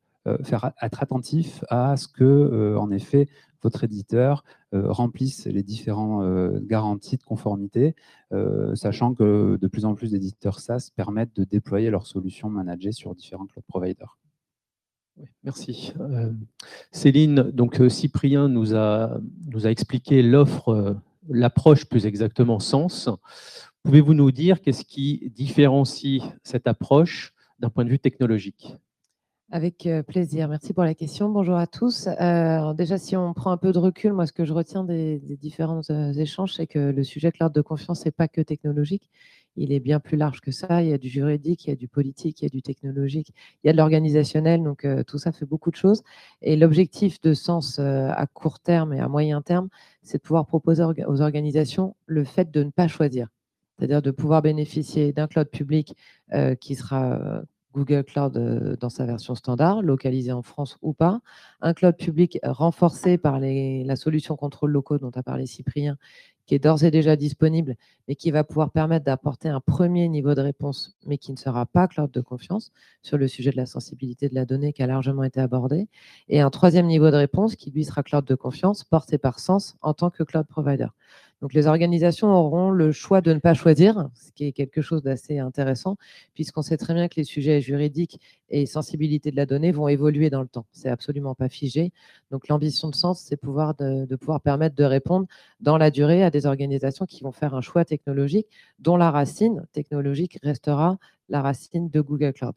faire 0.42 0.72
être 0.82 1.02
attentif 1.02 1.64
à 1.70 1.96
ce 1.96 2.06
que, 2.06 2.76
en 2.76 2.90
effet, 2.90 3.28
votre 3.62 3.84
éditeur 3.84 4.44
euh, 4.74 4.90
remplisse 4.90 5.46
les 5.46 5.62
différentes 5.62 6.22
euh, 6.22 6.60
garanties 6.62 7.16
de 7.16 7.22
conformité, 7.22 7.94
euh, 8.32 8.74
sachant 8.74 9.14
que 9.14 9.58
de 9.60 9.68
plus 9.68 9.84
en 9.84 9.94
plus 9.94 10.12
d'éditeurs 10.12 10.60
SaaS 10.60 10.90
permettent 10.94 11.34
de 11.36 11.44
déployer 11.44 11.90
leurs 11.90 12.06
solutions 12.06 12.50
managées 12.50 12.92
sur 12.92 13.14
différents 13.14 13.46
cloud 13.46 13.64
providers. 13.66 14.18
merci. 15.42 15.92
Céline, 16.92 17.50
donc 17.50 17.80
Cyprien 17.88 18.48
nous 18.48 18.74
a, 18.74 19.20
nous 19.48 19.66
a 19.66 19.70
expliqué 19.70 20.22
l'offre, 20.22 20.96
l'approche 21.28 21.86
plus 21.86 22.06
exactement 22.06 22.60
sens. 22.60 23.08
Pouvez-vous 23.82 24.14
nous 24.14 24.30
dire 24.30 24.60
qu'est-ce 24.60 24.84
qui 24.84 25.30
différencie 25.34 26.22
cette 26.42 26.66
approche 26.66 27.34
d'un 27.58 27.70
point 27.70 27.84
de 27.84 27.90
vue 27.90 27.98
technologique? 27.98 28.76
Avec 29.50 29.88
plaisir. 30.06 30.48
Merci 30.48 30.72
pour 30.72 30.84
la 30.84 30.94
question. 30.94 31.28
Bonjour 31.28 31.56
à 31.56 31.66
tous. 31.66 32.08
déjà, 32.76 32.98
si 32.98 33.16
on 33.16 33.34
prend 33.34 33.50
un 33.50 33.56
peu 33.56 33.72
de 33.72 33.78
recul, 33.78 34.12
moi, 34.12 34.26
ce 34.26 34.32
que 34.32 34.44
je 34.44 34.52
retiens 34.52 34.84
des, 34.84 35.18
différents 35.40 35.82
échanges, 36.16 36.54
c'est 36.54 36.66
que 36.66 36.78
le 36.78 37.02
sujet 37.02 37.30
de 37.30 37.36
l'ordre 37.40 37.54
de 37.56 37.60
confiance 37.60 38.04
n'est 38.04 38.12
pas 38.12 38.28
que 38.28 38.40
technologique. 38.40 39.10
Il 39.56 39.72
est 39.72 39.80
bien 39.80 39.98
plus 39.98 40.16
large 40.16 40.40
que 40.40 40.52
ça. 40.52 40.82
Il 40.82 40.88
y 40.90 40.92
a 40.92 40.98
du 40.98 41.08
juridique, 41.08 41.64
il 41.66 41.70
y 41.70 41.72
a 41.72 41.76
du 41.76 41.88
politique, 41.88 42.40
il 42.40 42.44
y 42.44 42.46
a 42.46 42.50
du 42.50 42.62
technologique, 42.62 43.32
il 43.62 43.66
y 43.66 43.70
a 43.70 43.72
de 43.72 43.78
l'organisationnel. 43.78 44.62
Donc, 44.62 44.86
tout 45.06 45.18
ça 45.18 45.32
fait 45.32 45.46
beaucoup 45.46 45.72
de 45.72 45.76
choses. 45.76 46.02
Et 46.42 46.56
l'objectif 46.56 47.20
de 47.20 47.34
sens 47.34 47.80
à 47.80 48.26
court 48.32 48.60
terme 48.60 48.92
et 48.92 49.00
à 49.00 49.08
moyen 49.08 49.42
terme, 49.42 49.68
c'est 50.02 50.18
de 50.18 50.22
pouvoir 50.22 50.46
proposer 50.46 50.84
aux 50.84 51.20
organisations 51.20 51.96
le 52.06 52.22
fait 52.24 52.52
de 52.52 52.62
ne 52.62 52.70
pas 52.70 52.86
choisir. 52.86 53.26
C'est-à-dire 53.76 54.02
de 54.02 54.12
pouvoir 54.12 54.42
bénéficier 54.42 55.12
d'un 55.12 55.26
cloud 55.26 55.48
public 55.48 55.96
qui 56.60 56.76
sera 56.76 57.42
Google 57.74 58.04
Cloud 58.04 58.36
euh, 58.36 58.76
dans 58.76 58.90
sa 58.90 59.06
version 59.06 59.34
standard, 59.34 59.82
localisé 59.82 60.32
en 60.32 60.42
France 60.42 60.76
ou 60.82 60.92
pas, 60.92 61.20
un 61.60 61.74
cloud 61.74 61.96
public 61.96 62.38
renforcé 62.42 63.18
par 63.18 63.38
la 63.40 63.96
solution 63.96 64.36
contrôle 64.36 64.70
locaux 64.70 64.98
dont 64.98 65.10
a 65.14 65.22
parlé 65.22 65.46
Cyprien, 65.46 65.96
qui 66.46 66.56
est 66.56 66.58
d'ores 66.58 66.82
et 66.82 66.90
déjà 66.90 67.14
disponible, 67.14 67.76
mais 68.08 68.16
qui 68.16 68.32
va 68.32 68.42
pouvoir 68.42 68.72
permettre 68.72 69.04
d'apporter 69.04 69.48
un 69.48 69.60
premier 69.60 70.08
niveau 70.08 70.34
de 70.34 70.40
réponse, 70.40 70.96
mais 71.06 71.16
qui 71.16 71.30
ne 71.30 71.36
sera 71.36 71.64
pas 71.64 71.86
cloud 71.86 72.10
de 72.10 72.20
confiance 72.20 72.72
sur 73.02 73.18
le 73.18 73.28
sujet 73.28 73.52
de 73.52 73.56
la 73.56 73.66
sensibilité 73.66 74.28
de 74.28 74.34
la 74.34 74.44
donnée 74.44 74.72
qui 74.72 74.82
a 74.82 74.88
largement 74.88 75.22
été 75.22 75.40
abordé, 75.40 75.86
et 76.28 76.40
un 76.40 76.50
troisième 76.50 76.86
niveau 76.86 77.12
de 77.12 77.16
réponse 77.16 77.54
qui 77.54 77.70
lui 77.70 77.84
sera 77.84 78.02
cloud 78.02 78.24
de 78.24 78.34
confiance, 78.34 78.82
porté 78.82 79.16
par 79.16 79.38
Sens 79.38 79.76
en 79.80 79.94
tant 79.94 80.10
que 80.10 80.24
cloud 80.24 80.46
provider. 80.48 80.88
Donc, 81.40 81.54
les 81.54 81.66
organisations 81.66 82.28
auront 82.28 82.70
le 82.70 82.92
choix 82.92 83.20
de 83.22 83.32
ne 83.32 83.38
pas 83.38 83.54
choisir, 83.54 84.08
ce 84.14 84.30
qui 84.32 84.44
est 84.44 84.52
quelque 84.52 84.82
chose 84.82 85.02
d'assez 85.02 85.38
intéressant, 85.38 85.96
puisqu'on 86.34 86.62
sait 86.62 86.76
très 86.76 86.92
bien 86.92 87.08
que 87.08 87.14
les 87.16 87.24
sujets 87.24 87.60
juridiques 87.60 88.20
et 88.50 88.66
sensibilité 88.66 89.30
de 89.30 89.36
la 89.36 89.46
donnée 89.46 89.72
vont 89.72 89.88
évoluer 89.88 90.28
dans 90.28 90.42
le 90.42 90.48
temps. 90.48 90.66
C'est 90.72 90.90
absolument 90.90 91.34
pas 91.34 91.48
figé. 91.48 91.92
Donc, 92.30 92.48
l'ambition 92.48 92.90
de 92.90 92.94
sens, 92.94 93.20
c'est 93.20 93.36
de, 93.36 94.16
pouvoir 94.16 94.40
permettre 94.42 94.76
de 94.76 94.84
répondre 94.84 95.26
dans 95.60 95.78
la 95.78 95.90
durée 95.90 96.22
à 96.22 96.30
des 96.30 96.46
organisations 96.46 97.06
qui 97.06 97.22
vont 97.22 97.32
faire 97.32 97.54
un 97.54 97.62
choix 97.62 97.84
technologique 97.84 98.46
dont 98.78 98.96
la 98.96 99.10
racine 99.10 99.66
technologique 99.72 100.38
restera 100.42 100.98
la 101.28 101.40
racine 101.40 101.88
de 101.88 102.00
Google 102.00 102.32
Cloud. 102.34 102.54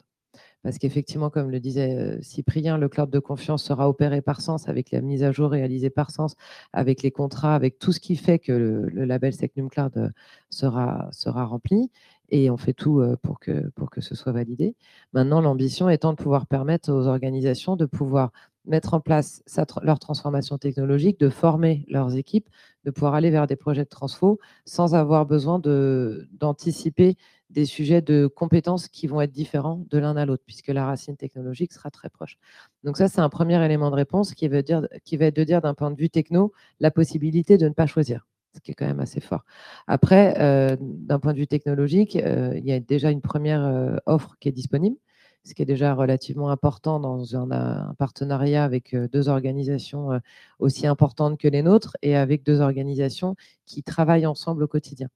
Parce 0.64 0.78
qu'effectivement, 0.78 1.28
comme 1.28 1.50
le 1.50 1.60
disait 1.60 1.94
euh, 1.94 2.22
Cyprien, 2.22 2.78
le 2.78 2.88
cloud 2.88 3.10
de 3.10 3.18
confiance 3.18 3.62
sera 3.62 3.86
opéré 3.88 4.22
par 4.22 4.40
Sens 4.40 4.66
avec 4.66 4.90
la 4.90 5.02
mise 5.02 5.22
à 5.22 5.30
jour 5.30 5.50
réalisée 5.50 5.90
par 5.90 6.10
Sens, 6.10 6.36
avec 6.72 7.02
les 7.02 7.10
contrats, 7.10 7.54
avec 7.54 7.78
tout 7.78 7.92
ce 7.92 8.00
qui 8.00 8.16
fait 8.16 8.38
que 8.38 8.52
le, 8.52 9.04
label 9.04 9.34
Secnum 9.34 9.68
Cloud 9.68 9.92
euh, 9.98 10.08
sera, 10.48 11.10
rempli. 11.44 11.90
Et 12.30 12.50
on 12.50 12.56
fait 12.56 12.72
tout 12.72 13.00
euh, 13.00 13.16
pour 13.22 13.38
que 13.38 14.00
ce 14.00 14.14
soit 14.14 14.32
validé. 14.32 14.74
Maintenant, 15.12 15.42
l'ambition 15.42 15.90
étant 15.90 16.12
de 16.12 16.16
pouvoir 16.16 16.46
permettre 16.46 16.90
aux 16.90 17.06
organisations 17.06 17.76
de 17.76 17.84
pouvoir 17.84 18.32
mettre 18.64 18.94
en 18.94 19.00
place 19.00 19.42
leur 19.82 19.98
transformation 19.98 20.58
technologique, 20.58 21.20
de 21.20 21.28
former 21.28 21.84
leurs 21.88 22.16
équipes, 22.16 22.48
de 22.84 22.90
pouvoir 22.90 23.14
aller 23.14 23.30
vers 23.30 23.46
des 23.46 23.56
projets 23.56 23.84
de 23.84 23.88
transfo 23.88 24.38
sans 24.64 24.94
avoir 24.94 25.26
besoin 25.26 25.58
d'anticiper 25.58 27.16
des 27.50 27.64
sujets 27.64 28.02
de 28.02 28.26
compétences 28.26 28.88
qui 28.88 29.06
vont 29.06 29.20
être 29.20 29.30
différents 29.30 29.86
de 29.90 29.98
l'un 29.98 30.16
à 30.16 30.26
l'autre, 30.26 30.42
puisque 30.44 30.68
la 30.68 30.86
racine 30.86 31.16
technologique 31.16 31.72
sera 31.72 31.90
très 31.90 32.08
proche. 32.08 32.36
Donc 32.82 32.96
ça, 32.96 33.08
c'est 33.08 33.20
un 33.20 33.28
premier 33.28 33.64
élément 33.64 33.90
de 33.90 33.96
réponse 33.96 34.34
qui, 34.34 34.48
va 34.48 34.58
être 34.58 34.66
de 34.68 35.44
dire 35.44 35.60
d'un 35.60 35.74
point 35.74 35.90
de 35.90 35.96
vue 35.96 36.10
techno, 36.10 36.52
la 36.80 36.90
possibilité 36.90 37.56
de 37.56 37.68
ne 37.68 37.72
pas 37.72 37.86
choisir, 37.86 38.26
ce 38.54 38.60
qui 38.60 38.72
est 38.72 38.74
quand 38.74 38.86
même 38.86 39.00
assez 39.00 39.20
fort. 39.20 39.44
Après, 39.86 40.34
euh, 40.40 40.76
d'un 40.80 41.20
point 41.20 41.32
de 41.32 41.38
vue 41.38 41.46
technologique, 41.46 42.16
euh, 42.16 42.54
il 42.56 42.64
y 42.64 42.72
a 42.72 42.80
déjà 42.80 43.10
une 43.10 43.22
première 43.22 43.64
euh, 43.64 43.96
offre 44.06 44.36
qui 44.40 44.48
est 44.48 44.52
disponible, 44.52 44.96
ce 45.44 45.54
qui 45.54 45.62
est 45.62 45.66
déjà 45.66 45.94
relativement 45.94 46.50
important 46.50 47.00
dans 47.00 47.36
un, 47.36 47.94
partenariat 47.98 48.64
avec 48.64 48.96
deux 48.96 49.28
organisations 49.28 50.20
aussi 50.58 50.86
importantes 50.86 51.38
que 51.38 51.48
les 51.48 51.62
nôtres 51.62 51.96
et 52.02 52.16
avec 52.16 52.44
deux 52.44 52.60
organisations 52.60 53.36
qui 53.66 53.82
travaillent 53.82 54.26
ensemble 54.26 54.62
au 54.64 54.68
quotidien. 54.68 55.08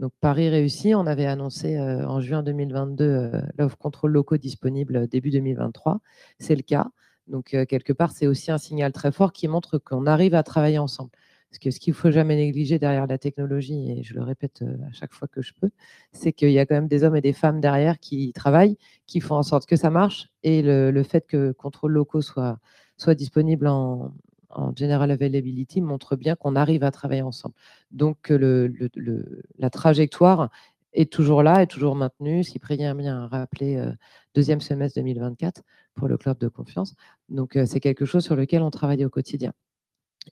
Donc 0.00 0.12
Paris 0.20 0.48
réussi, 0.48 0.94
on 0.94 1.06
avait 1.06 1.26
annoncé 1.26 1.76
euh, 1.76 2.06
en 2.06 2.20
juin 2.20 2.42
2022 2.42 3.04
euh, 3.04 3.42
l'offre 3.58 3.76
contrôle 3.76 4.12
locaux 4.12 4.38
disponible 4.38 4.96
euh, 4.96 5.06
début 5.06 5.30
2023. 5.30 6.00
C'est 6.38 6.56
le 6.56 6.62
cas. 6.62 6.88
Donc 7.26 7.54
quelque 7.68 7.92
part, 7.92 8.10
c'est 8.10 8.26
aussi 8.26 8.50
un 8.50 8.58
signal 8.58 8.90
très 8.90 9.12
fort 9.12 9.32
qui 9.32 9.46
montre 9.46 9.78
qu'on 9.78 10.06
arrive 10.06 10.34
à 10.34 10.42
travailler 10.42 10.78
ensemble. 10.78 11.10
Parce 11.50 11.58
que 11.58 11.70
ce 11.70 11.80
qu'il 11.80 11.92
ne 11.92 11.96
faut 11.96 12.10
jamais 12.10 12.36
négliger 12.36 12.78
derrière 12.78 13.06
la 13.06 13.18
technologie, 13.18 13.90
et 13.90 14.02
je 14.04 14.14
le 14.14 14.22
répète 14.22 14.62
à 14.62 14.92
chaque 14.92 15.12
fois 15.12 15.26
que 15.28 15.42
je 15.42 15.52
peux, 15.60 15.70
c'est 16.12 16.32
qu'il 16.32 16.52
y 16.52 16.58
a 16.58 16.66
quand 16.66 16.76
même 16.76 16.88
des 16.88 17.02
hommes 17.02 17.16
et 17.16 17.20
des 17.20 17.32
femmes 17.32 17.60
derrière 17.60 17.98
qui 17.98 18.32
travaillent, 18.32 18.78
qui 19.06 19.20
font 19.20 19.34
en 19.34 19.42
sorte 19.42 19.66
que 19.66 19.76
ça 19.76 19.90
marche. 19.90 20.28
Et 20.44 20.62
le, 20.62 21.02
fait 21.02 21.26
que 21.26 21.52
contrôle 21.52 21.92
locaux 21.92 22.22
soit, 22.22 22.60
disponible 23.16 23.66
en, 23.66 24.14
en 24.50 24.72
general 24.76 25.10
availability 25.10 25.80
montre 25.80 26.16
bien 26.16 26.36
qu'on 26.36 26.56
arrive 26.56 26.84
à 26.84 26.90
travailler 26.90 27.22
ensemble. 27.22 27.54
Donc 27.90 28.32
la 29.58 29.70
trajectoire 29.70 30.50
est 30.92 31.12
toujours 31.12 31.42
là, 31.42 31.62
est 31.62 31.66
toujours 31.66 31.94
maintenue. 31.94 32.44
Cyprien 32.44 32.94
bien 32.94 33.26
rappelé 33.28 33.76
euh, 33.76 33.92
deuxième 34.34 34.60
semestre 34.60 34.98
2024 34.98 35.62
pour 35.94 36.08
le 36.08 36.16
club 36.16 36.38
de 36.38 36.48
confiance. 36.48 36.94
Donc 37.28 37.56
euh, 37.56 37.66
c'est 37.66 37.80
quelque 37.80 38.04
chose 38.04 38.24
sur 38.24 38.36
lequel 38.36 38.62
on 38.62 38.70
travaille 38.70 39.04
au 39.04 39.10
quotidien. 39.10 39.52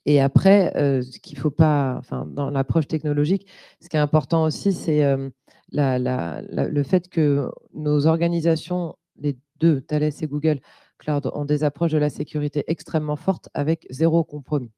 Et 0.05 0.21
après, 0.21 0.75
euh, 0.77 1.01
ce 1.01 1.19
qu'il 1.19 1.37
faut 1.37 1.51
pas, 1.51 1.95
enfin, 1.97 2.25
dans 2.25 2.49
l'approche 2.49 2.87
technologique, 2.87 3.47
ce 3.81 3.89
qui 3.89 3.97
est 3.97 3.99
important 3.99 4.43
aussi, 4.43 4.73
c'est 4.73 5.03
le 5.71 6.83
fait 6.83 7.09
que 7.09 7.49
nos 7.73 8.07
organisations, 8.07 8.95
les 9.17 9.37
deux, 9.59 9.81
Thales 9.81 10.03
et 10.03 10.27
Google, 10.27 10.61
Cloud 10.99 11.29
ont 11.33 11.45
des 11.45 11.63
approches 11.63 11.91
de 11.91 11.97
la 11.97 12.09
sécurité 12.09 12.63
extrêmement 12.67 13.15
fortes 13.15 13.49
avec 13.53 13.87
zéro 13.89 14.23
compromis. 14.23 14.71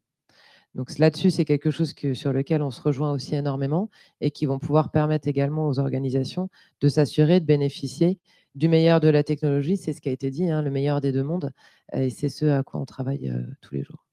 Donc 0.76 0.98
là-dessus, 1.00 1.32
c'est 1.32 1.46
quelque 1.46 1.72
chose 1.72 1.94
sur 2.14 2.32
lequel 2.32 2.62
on 2.62 2.72
se 2.72 2.82
rejoint 2.82 3.12
aussi 3.12 3.36
énormément 3.36 3.90
et 4.22 4.32
qui 4.32 4.46
vont 4.46 4.60
pouvoir 4.60 4.92
permettre 4.92 5.28
également 5.28 5.68
aux 5.68 5.80
organisations 5.80 6.50
de 6.80 6.88
s'assurer 6.88 7.42
de 7.42 7.46
bénéficier 7.46 8.20
du 8.56 8.70
meilleur 8.70 9.02
de 9.02 9.10
la 9.10 9.24
technologie. 9.24 9.76
C'est 9.76 9.94
ce 9.94 10.00
qui 10.02 10.10
a 10.10 10.14
été 10.14 10.32
dit, 10.32 10.50
hein, 10.50 10.62
le 10.62 10.72
meilleur 10.72 11.02
des 11.02 11.12
deux 11.12 11.24
mondes. 11.24 11.52
Et 11.94 12.10
c'est 12.10 12.30
ce 12.30 12.46
à 12.46 12.64
quoi 12.64 12.80
on 12.80 12.86
travaille 12.86 13.30
euh, 13.30 13.44
tous 13.62 13.76
les 13.76 13.84
jours. 13.84 14.06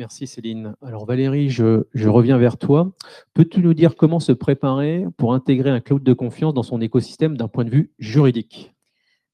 Merci 0.00 0.26
Céline. 0.26 0.74
Alors 0.80 1.04
Valérie, 1.04 1.50
je, 1.50 1.84
reviens 2.08 2.38
vers 2.38 2.56
toi. 2.56 2.90
Peux-tu 3.34 3.60
nous 3.60 3.74
dire 3.74 3.96
comment 3.96 4.18
se 4.18 4.32
préparer 4.32 5.04
pour 5.18 5.34
intégrer 5.34 5.68
un 5.68 5.80
cloud 5.80 6.02
de 6.02 6.14
confiance 6.14 6.54
dans 6.54 6.62
son 6.62 6.80
écosystème 6.80 7.36
d'un 7.36 7.48
point 7.48 7.66
de 7.66 7.70
vue 7.70 7.92
juridique? 7.98 8.74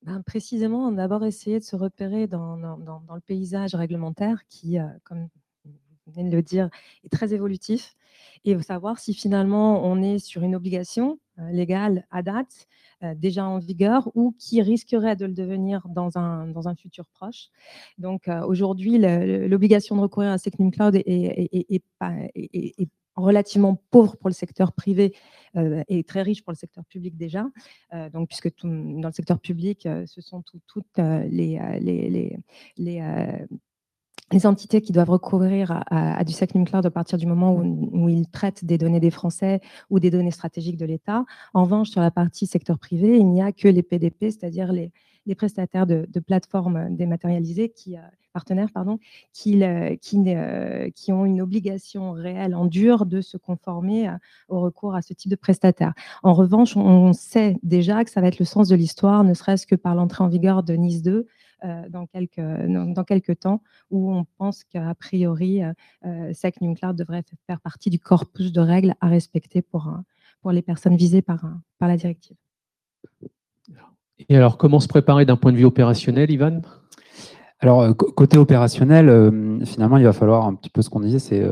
Ben, 0.02 0.20
précisément, 0.22 0.88
on 0.88 0.94
a 0.94 0.96
d'abord 0.96 1.24
essayé 1.24 1.60
de 1.60 1.64
se 1.64 1.76
repérer 1.76 2.26
dans, 2.26 2.56
dans, 2.56 3.14
le 3.14 3.20
paysage 3.20 3.76
réglementaire 3.76 4.40
qui, 4.48 4.80
euh, 4.80 4.88
comme 5.04 5.28
venez 6.06 6.30
de 6.30 6.36
le 6.36 6.42
dire, 6.42 6.70
est 7.04 7.08
très 7.08 7.34
évolutif 7.34 7.96
et 8.44 8.60
savoir 8.62 8.98
si 8.98 9.14
finalement 9.14 9.84
on 9.84 10.02
est 10.02 10.18
sur 10.18 10.42
une 10.42 10.54
obligation 10.54 11.18
légale 11.50 12.06
à 12.10 12.22
date 12.22 12.66
déjà 13.16 13.44
en 13.44 13.58
vigueur 13.58 14.10
ou 14.14 14.34
qui 14.38 14.62
risquerait 14.62 15.16
de 15.16 15.26
le 15.26 15.32
devenir 15.32 15.86
dans 15.88 16.16
un, 16.16 16.46
dans 16.46 16.68
un 16.68 16.74
futur 16.74 17.06
proche. 17.08 17.48
Donc 17.98 18.28
aujourd'hui, 18.46 18.98
l'obligation 18.98 19.96
de 19.96 20.00
recourir 20.00 20.30
à 20.30 20.38
Secnum 20.38 20.70
Cloud 20.70 20.94
est, 20.94 21.02
est, 21.06 21.82
est, 22.00 22.88
relativement 23.16 23.82
pauvre 23.90 24.16
pour 24.16 24.28
le 24.28 24.34
secteur 24.34 24.72
privé 24.72 25.14
et 25.88 26.04
très 26.04 26.20
riche 26.22 26.44
pour 26.44 26.52
le 26.52 26.56
secteur 26.56 26.84
public 26.84 27.16
déjà. 27.16 27.46
donc, 28.12 28.28
puisque 28.28 28.52
dans 28.62 29.08
le 29.08 29.12
secteur 29.12 29.40
public, 29.40 29.88
ce 30.06 30.20
sont 30.20 30.42
toutes 30.66 30.98
les, 30.98 31.58
les, 31.80 32.38
les 32.76 33.46
les 34.32 34.46
entités 34.46 34.80
qui 34.80 34.92
doivent 34.92 35.10
recourir 35.10 35.82
à, 35.90 36.24
du 36.24 36.32
Secnum 36.32 36.64
Cloud 36.64 36.84
à 36.84 36.90
partir 36.90 37.16
du 37.18 37.26
moment 37.26 37.54
où, 37.54 38.08
ils 38.08 38.28
traitent 38.28 38.64
des 38.64 38.78
données 38.78 39.00
des 39.00 39.10
Français 39.10 39.60
ou 39.88 40.00
des 40.00 40.10
données 40.10 40.32
stratégiques 40.32 40.76
de 40.76 40.86
l'État. 40.86 41.24
En 41.54 41.64
revanche, 41.64 41.90
sur 41.90 42.00
la 42.00 42.10
partie 42.10 42.46
secteur 42.46 42.78
privé, 42.78 43.18
il 43.18 43.28
n'y 43.28 43.42
a 43.42 43.52
que 43.52 43.68
les 43.68 43.82
PDP, 43.82 44.30
c'est-à-dire 44.30 44.72
les, 44.72 44.92
prestataires 45.36 45.86
de, 45.86 46.06
plateformes 46.20 46.96
dématérialisées, 46.96 47.68
qui, 47.68 47.96
euh, 47.96 48.00
partenaires, 48.36 48.68
pardon, 48.70 48.98
qui, 49.32 49.64
euh, 49.64 49.96
qui, 49.96 51.12
ont 51.12 51.24
une 51.24 51.40
obligation 51.40 52.12
réelle 52.12 52.54
en 52.54 52.66
dur 52.66 53.06
de 53.06 53.22
se 53.22 53.38
conformer 53.38 54.10
euh, 54.10 54.12
au 54.50 54.60
recours 54.60 54.94
à 54.94 55.00
ce 55.00 55.14
type 55.14 55.30
de 55.30 55.36
prestataire. 55.36 55.94
En 56.22 56.34
revanche, 56.34 56.76
on 56.76 57.14
sait 57.14 57.56
déjà 57.62 58.04
que 58.04 58.10
ça 58.10 58.20
va 58.20 58.26
être 58.26 58.38
le 58.38 58.44
sens 58.44 58.68
de 58.68 58.76
l'histoire, 58.76 59.24
ne 59.24 59.32
serait-ce 59.32 59.66
que 59.66 59.74
par 59.74 59.94
l'entrée 59.94 60.22
en 60.22 60.28
vigueur 60.28 60.62
de 60.62 60.74
Nice 60.74 61.00
2, 61.00 61.10
euh, 61.10 61.24
dans, 61.62 62.06
quelques, 62.06 62.40
dans, 62.40 63.04
quelques 63.04 63.40
temps, 63.40 63.62
où 63.90 64.12
on 64.12 64.24
pense 64.38 64.64
qu'a 64.64 64.94
priori, 64.94 65.62
euh, 65.62 65.72
euh, 66.04 66.32
SecNum 66.32 66.76
Cloud 66.76 66.96
devrait 66.96 67.24
faire 67.46 67.60
partie 67.60 67.90
du 67.90 67.98
corpus 67.98 68.52
de 68.52 68.60
règles 68.60 68.94
à 69.00 69.08
respecter 69.08 69.62
pour, 69.62 69.92
pour 70.42 70.52
les 70.52 70.62
personnes 70.62 70.96
visées 70.96 71.22
par, 71.22 71.44
par 71.78 71.88
la 71.88 71.96
directive. 71.96 72.36
Et 74.28 74.36
alors, 74.36 74.56
comment 74.58 74.80
se 74.80 74.88
préparer 74.88 75.24
d'un 75.24 75.36
point 75.36 75.52
de 75.52 75.56
vue 75.56 75.64
opérationnel, 75.64 76.30
Ivan? 76.30 76.62
Alors, 77.60 77.96
côté 77.96 78.36
opérationnel, 78.36 79.62
finalement, 79.64 79.96
il 79.96 80.04
va 80.04 80.12
falloir 80.12 80.46
un 80.46 80.54
petit 80.54 80.68
peu 80.68 80.82
ce 80.82 80.90
qu'on 80.90 81.00
disait, 81.00 81.18
c'est 81.18 81.42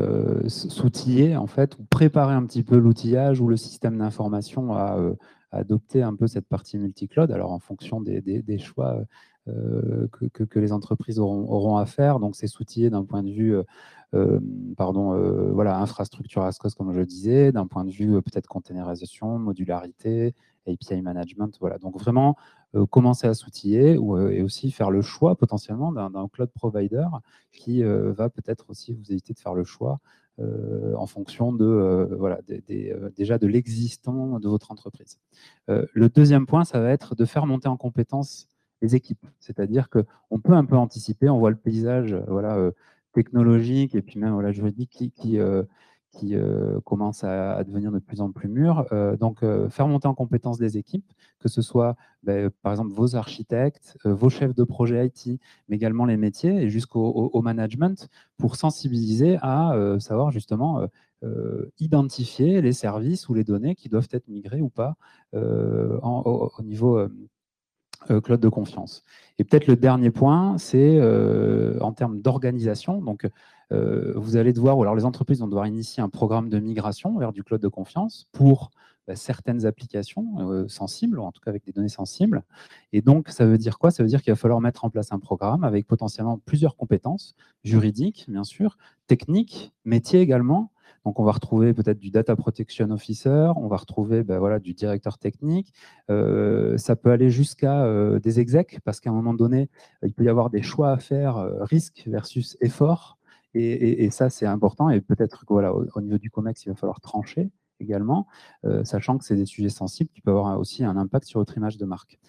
s'outiller, 0.47 1.35
en 1.35 1.47
fait, 1.47 1.77
ou 1.79 1.83
préparer 1.83 2.33
un 2.33 2.45
petit 2.45 2.63
peu 2.63 2.77
l'outillage 2.77 3.41
ou 3.41 3.47
le 3.47 3.57
système 3.57 3.97
d'information 3.97 4.73
à, 4.73 4.97
adopter 5.51 6.03
un 6.03 6.13
peu 6.15 6.27
cette 6.27 6.47
partie 6.47 6.77
multi-cloud, 6.77 7.31
alors 7.31 7.51
en 7.51 7.59
fonction 7.59 8.01
des, 8.01 8.21
des 8.21 8.57
choix 8.59 9.05
euh, 9.47 10.07
que, 10.09 10.59
les 10.59 10.71
entreprises 10.71 11.19
auront, 11.19 11.77
à 11.77 11.85
faire. 11.85 12.19
Donc, 12.19 12.35
c'est 12.35 12.47
s'outiller 12.47 12.89
d'un 12.89 13.03
point 13.03 13.21
de 13.21 13.29
vue 13.29 13.55
euh, 13.55 13.63
euh, 14.15 14.39
pardon, 14.75 15.13
voilà, 15.53 15.77
infrastructure 15.79 16.43
as 16.43 16.57
comme 16.75 16.93
je 16.93 16.99
le 16.99 17.05
disais, 17.05 17.51
d'un 17.51 17.67
point 17.67 17.83
de 17.83 17.91
vue 17.91 18.21
peut-être 18.21 18.47
containerisation, 18.47 19.37
modularité, 19.37 20.33
API 20.67 21.01
management. 21.01 21.55
Voilà. 21.59 21.77
Donc, 21.77 21.99
vraiment, 21.99 22.37
commencer 22.89 23.27
à 23.27 23.33
s'outiller 23.33 23.93
et 23.93 24.41
aussi 24.41 24.71
faire 24.71 24.89
le 24.89 25.01
choix 25.01 25.35
potentiellement 25.35 25.91
d'un 25.91 26.27
cloud 26.27 26.49
provider 26.49 27.05
qui 27.51 27.83
va 27.83 28.29
peut-être 28.29 28.69
aussi 28.69 28.93
vous 28.93 29.11
éviter 29.11 29.33
de 29.33 29.39
faire 29.39 29.53
le 29.53 29.63
choix 29.63 29.99
en 30.39 31.05
fonction 31.07 31.51
de, 31.51 32.15
voilà, 32.17 32.39
déjà 33.15 33.37
de 33.37 33.47
l'existant 33.47 34.39
de 34.39 34.47
votre 34.47 34.71
entreprise. 34.71 35.19
le 35.67 36.09
deuxième 36.09 36.45
point, 36.45 36.63
ça 36.63 36.79
va 36.79 36.89
être 36.91 37.15
de 37.15 37.25
faire 37.25 37.45
monter 37.45 37.67
en 37.67 37.77
compétence 37.77 38.47
les 38.81 38.95
équipes. 38.95 39.25
C'est-à-dire 39.39 39.89
qu'on 39.89 40.39
peut 40.39 40.53
un 40.53 40.65
peu 40.65 40.75
anticiper, 40.75 41.29
on 41.29 41.39
voit 41.39 41.49
le 41.49 41.55
paysage 41.55 42.13
euh, 42.13 42.21
voilà, 42.27 42.55
euh, 42.55 42.71
technologique 43.13 43.95
et 43.95 44.01
puis 44.01 44.19
même 44.19 44.33
voilà, 44.33 44.51
juridique 44.51 45.11
qui, 45.15 45.39
euh, 45.39 45.63
commence 46.85 47.25
à, 47.25 47.63
devenir 47.65 47.91
de 47.91 47.99
plus 47.99 48.21
en 48.21 48.31
plus 48.31 48.47
mûr. 48.47 48.85
donc, 49.19 49.43
faire 49.69 49.87
monter 49.87 50.07
en 50.07 50.13
compétence 50.13 50.57
des 50.57 50.77
équipes, 50.77 51.11
que 51.39 51.49
ce 51.49 51.61
soit 51.61 51.97
ben, 52.23 52.49
par 52.61 52.71
exemple 52.71 52.93
vos 52.93 53.17
architectes, 53.17 53.97
vos 54.05 54.29
chefs 54.29 54.55
de 54.55 54.63
projet 54.63 55.07
IT, 55.07 55.41
mais 55.67 55.75
également 55.75 56.05
les 56.05 56.15
métiers 56.15 56.55
et 56.55 56.69
jusqu'au 56.69 57.41
management 57.41 58.07
pour 58.37 58.55
sensibiliser 58.55 59.37
à 59.41 59.75
savoir 59.99 60.31
justement 60.31 60.87
identifier 61.79 62.61
les 62.61 62.73
services 62.73 63.27
ou 63.27 63.33
les 63.33 63.43
données 63.43 63.75
qui 63.75 63.89
doivent 63.89 64.07
être 64.11 64.29
migrées 64.29 64.61
ou 64.61 64.69
pas 64.69 64.95
au, 65.33 66.49
au, 66.57 66.63
niveau 66.63 67.09
cloud 68.23 68.39
de 68.39 68.49
confiance. 68.49 69.03
Et 69.37 69.43
peut-être 69.43 69.67
le 69.67 69.75
dernier 69.75 70.11
point, 70.11 70.57
c'est 70.57 70.97
euh, 70.97 71.77
en 71.81 71.91
termes 71.91 72.21
d'organisation. 72.21 73.01
Donc, 73.01 73.27
euh, 73.71 74.13
vous 74.15 74.37
allez 74.37 74.53
devoir, 74.53 74.77
ou 74.77 74.83
alors 74.83 74.95
les 74.95 75.05
entreprises 75.05 75.39
vont 75.39 75.47
devoir 75.47 75.67
initier 75.67 76.01
un 76.01 76.09
programme 76.09 76.49
de 76.49 76.59
migration 76.59 77.17
vers 77.17 77.33
du 77.33 77.43
cloud 77.43 77.61
de 77.61 77.67
confiance 77.67 78.27
pour 78.31 78.71
bah, 79.07 79.15
certaines 79.15 79.65
applications 79.65 80.67
sensibles, 80.67 81.19
ou 81.19 81.23
en 81.23 81.31
tout 81.31 81.41
cas 81.41 81.51
avec 81.51 81.65
des 81.65 81.71
données 81.71 81.89
sensibles. 81.89 82.43
Et 82.93 83.01
donc, 83.01 83.29
ça 83.29 83.45
veut 83.45 83.57
dire 83.57 83.77
quoi? 83.77 83.91
Ça 83.91 84.03
veut 84.03 84.09
dire 84.09 84.21
qu'il 84.21 84.31
va 84.31 84.37
falloir 84.37 84.61
mettre 84.61 84.85
en 84.85 84.89
place 84.89 85.11
un 85.11 85.19
programme 85.19 85.63
avec 85.63 85.85
potentiellement 85.87 86.39
plusieurs 86.45 86.75
compétences, 86.75 87.35
juridiques, 87.63 88.25
bien 88.29 88.43
sûr, 88.43 88.77
techniques, 89.07 89.73
métiers 89.83 90.21
également, 90.21 90.71
donc, 91.05 91.19
on 91.19 91.23
va 91.23 91.33
retrouver 91.33 91.73
peut-être 91.73 91.99
du 91.99 92.09
Data 92.09 92.35
Protection 92.35 92.89
Officer, 92.89 93.51
on 93.57 93.67
va 93.67 93.77
retrouver 93.77 94.23
ben 94.23 94.39
voilà, 94.39 94.59
du 94.59 94.73
directeur 94.73 95.19
technique. 95.19 95.71
Euh, 96.09 96.77
ça 96.77 96.95
peut 96.95 97.11
aller 97.11 97.29
jusqu'à 97.29 97.85
euh, 97.85 98.19
des 98.19 98.39
execs, 98.39 98.79
parce 98.83 98.99
qu'à 98.99 99.11
un 99.11 99.13
moment 99.13 99.35
donné, 99.35 99.69
il 100.03 100.13
peut 100.13 100.23
y 100.23 100.29
avoir 100.29 100.49
des 100.49 100.63
choix 100.63 100.91
à 100.91 100.97
faire, 100.97 101.37
euh, 101.37 101.63
risque 101.63 102.03
versus 102.07 102.57
effort. 102.59 103.19
Et, 103.57 104.09
ça, 104.09 104.29
c'est 104.29 104.45
important. 104.45 104.89
Et 104.89 104.99
peut-être 104.99 105.45
qu'au 105.45 105.61
au 105.61 106.01
niveau 106.01 106.17
du 106.17 106.29
COMEX, 106.29 106.65
il 106.65 106.69
va 106.69 106.75
falloir 106.75 106.99
trancher 106.99 107.51
également, 107.79 108.27
sachant 108.83 109.17
que 109.17 109.23
c'est 109.23 109.37
des 109.37 109.45
sujets 109.45 109.69
sensibles 109.69 110.09
qui 110.13 110.19
peuvent 110.19 110.35
avoir 110.35 110.59
aussi 110.59 110.83
un 110.83 110.97
impact 110.97 111.25
sur 111.25 111.39
votre 111.39 111.55
image 111.55 111.77
de 111.77 111.85
marque. 111.85 112.19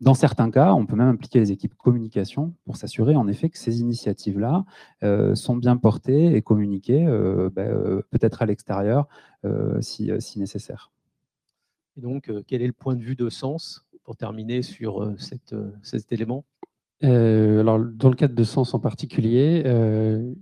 Dans 0.00 0.14
certains 0.14 0.50
cas, 0.50 0.74
on 0.74 0.84
peut 0.84 0.96
même 0.96 1.08
impliquer 1.08 1.38
les 1.38 1.52
équipes 1.52 1.74
communication 1.74 2.54
pour 2.64 2.76
s'assurer 2.76 3.16
en 3.16 3.28
effet 3.28 3.48
que 3.48 3.56
ces 3.56 3.80
initiatives-là 3.80 4.64
euh, 5.02 5.34
sont 5.34 5.56
bien 5.56 5.76
portées 5.76 6.36
et 6.36 6.42
communiquées, 6.42 7.06
euh, 7.06 7.48
ben, 7.50 7.70
euh, 7.70 8.02
peut-être 8.10 8.42
à 8.42 8.46
l'extérieur 8.46 9.08
si, 9.80 10.10
nécessaire. 10.36 10.90
Et 11.96 12.00
donc, 12.00 12.30
quel 12.48 12.62
est 12.62 12.66
le 12.66 12.72
point 12.72 12.96
de 12.96 13.02
vue 13.02 13.14
de 13.14 13.28
sens 13.30 13.86
pour 14.02 14.16
terminer 14.16 14.62
sur 14.62 15.14
cette, 15.18 15.54
cet 15.82 16.12
élément? 16.12 16.44
Alors, 17.00 17.78
dans 17.78 18.08
le 18.08 18.16
cadre 18.16 18.34
de 18.34 18.42
Sens 18.42 18.74
en 18.74 18.80
particulier, 18.80 19.62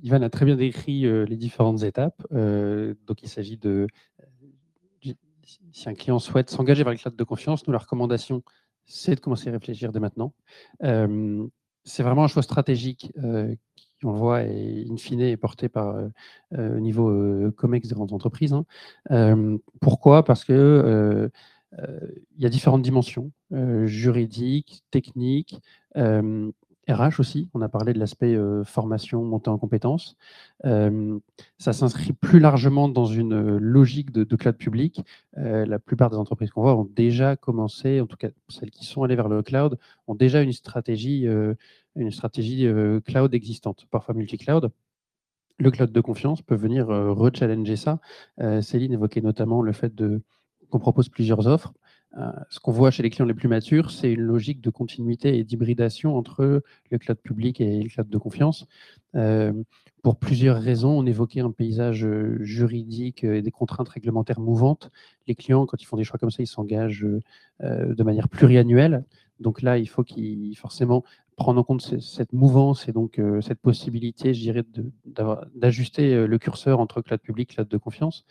Ivan 0.03 0.23
a 0.23 0.31
très 0.31 0.47
bien 0.47 0.57
décrit 0.57 1.03
les 1.03 1.37
différentes 1.37 1.83
étapes. 1.83 2.27
donc, 2.31 3.23
il 3.23 3.29
s'agit 3.29 3.59
de, 3.59 3.88
si 5.73 5.88
un 5.88 5.95
client 5.95 6.19
souhaite 6.19 6.49
s'engager 6.49 6.83
vers 6.83 6.93
le 6.93 6.99
cloud 6.99 7.14
de 7.14 7.25
confiance, 7.25 7.67
nous, 7.67 7.73
la 7.73 7.79
recommandation, 7.79 8.43
c'est 8.87 9.14
de 9.14 9.20
commencer 9.20 9.49
à 9.49 9.53
réfléchir 9.53 9.92
dès 9.92 10.01
maintenant. 10.01 10.35
c'est 11.85 12.03
vraiment 12.03 12.25
un 12.25 12.29
choix 12.29 12.42
stratégique 12.42 13.12
qui, 13.77 13.88
on 14.05 14.12
le 14.12 14.18
voit, 14.18 14.42
et 14.42 14.87
in 14.90 14.97
fine 14.97 15.20
est 15.20 15.37
porté 15.37 15.68
par 15.68 15.97
au 16.53 16.81
niveau 16.81 17.51
COMEX 17.57 17.88
des 17.88 17.94
grandes 17.94 18.12
entreprises. 18.12 18.55
Hein. 18.55 19.59
pourquoi? 19.81 20.25
Parce 20.25 20.44
que 20.44 21.31
il 22.37 22.42
y 22.42 22.47
a 22.47 22.49
différentes 22.49 22.83
dimensions 22.83 23.33
juridiques, 23.87 24.85
techniques, 24.90 25.61
RH 26.88 27.20
aussi, 27.20 27.49
on 27.55 27.62
a 27.62 27.68
parlé 27.68 27.92
de 27.92 27.99
l'aspect 27.99 28.37
formation, 28.64 29.25
montée 29.25 29.51
en 29.51 29.59
compétences. 29.59 30.16
ça 30.62 31.73
s'inscrit 31.73 32.12
plus 32.12 32.40
largement 32.40 32.88
dans 32.88 33.07
une 33.07 33.57
logique 33.57 34.11
de, 34.12 34.37
cloud 34.37 34.57
public. 34.57 35.01
la 35.37 35.79
plupart 35.79 36.11
des 36.11 36.16
entreprises 36.16 36.51
qu'on 36.51 36.62
voit 36.62 36.77
ont 36.77 36.88
déjà 36.94 37.37
commencé, 37.37 38.01
en 38.01 38.07
tout 38.07 38.16
cas 38.16 38.29
celles 38.49 38.70
qui 38.70 38.85
sont 38.85 39.03
allées 39.03 39.16
vers 39.16 39.29
le 39.29 39.42
cloud, 39.42 39.79
ont 40.07 40.14
déjà 40.14 40.42
une 40.42 40.53
stratégie, 40.53 41.27
une 41.97 42.11
stratégie 42.11 42.68
cloud 43.07 43.35
existante, 43.35 43.87
parfois 43.90 44.14
multi-cloud. 44.14 44.70
Le 45.59 45.70
cloud 45.70 45.92
de 45.92 46.01
confiance 46.01 46.42
peut 46.42 46.57
venir 46.57 46.88
rechallenger 46.88 47.77
ça. 47.77 48.01
Céline 48.61 48.92
évoquait 48.92 49.20
notamment 49.20 49.62
le 49.62 49.73
fait 49.73 49.92
qu'on 50.70 50.79
propose 50.81 51.09
plusieurs 51.09 51.47
offres. 51.47 51.73
Euh, 52.16 52.31
ce 52.48 52.61
qu'on 52.61 52.72
voit 52.72 52.90
chez 52.90 53.03
les 53.03 53.11
clients 53.11 53.27
les 53.27 53.35
plus 53.35 53.48
matures, 53.48 53.90
c'est 53.90 54.12
une 54.12 54.20
logique 54.20 54.61
de 54.61 54.70
continuité 54.70 55.37
et 55.37 55.44
d'hybridation 55.44 56.16
entre 56.16 56.62
le 56.90 56.98
cloud 56.98 57.18
public 57.18 57.61
et 57.61 57.83
le 57.83 57.88
cloud 57.88 58.09
de 58.09 58.18
confiance. 58.18 58.66
Euh, 59.16 59.53
pour 60.03 60.16
plusieurs 60.18 60.61
raisons, 60.61 60.98
on 60.98 61.07
évoquait 61.07 61.40
un 61.40 61.50
paysage 61.50 62.05
euh, 62.05 62.37
juridique 62.40 63.24
et 63.24 63.42
des 63.42 63.50
contraintes 63.50 63.88
réglementaires 63.88 64.40
mouvantes. 64.40 64.90
Les 65.27 65.35
clients, 65.35 65.66
quand 65.66 65.81
ils 65.83 65.87
font 65.87 65.96
des 65.96 66.05
choix 66.05 66.18
comme 66.18 66.31
ça, 66.31 66.42
ils 66.42 66.46
s'engagent 66.46 67.07
de 67.61 68.03
manière 68.03 68.29
pluriannuelle. 68.29 69.05
Donc 69.40 69.62
là, 69.62 69.79
il 69.79 69.88
faut 69.88 70.05
qu'ils 70.05 70.57
forcément 70.57 71.05
prendre 71.37 71.61
en 71.61 71.64
compte 71.64 72.01
cette 72.01 72.33
mouvance 72.33 72.88
et 72.88 72.92
donc 72.92 73.20
cette 73.40 73.61
possibilité, 73.61 74.35
je 74.35 74.40
dirais, 74.40 74.64
d'ajuster 75.55 76.27
le 76.27 76.38
curseur 76.38 76.81
entre 76.81 77.03
cloud 77.03 77.20
public 77.20 77.53
et 77.53 77.55
cloud 77.55 77.68
de 77.68 77.77
confiance. 77.77 78.25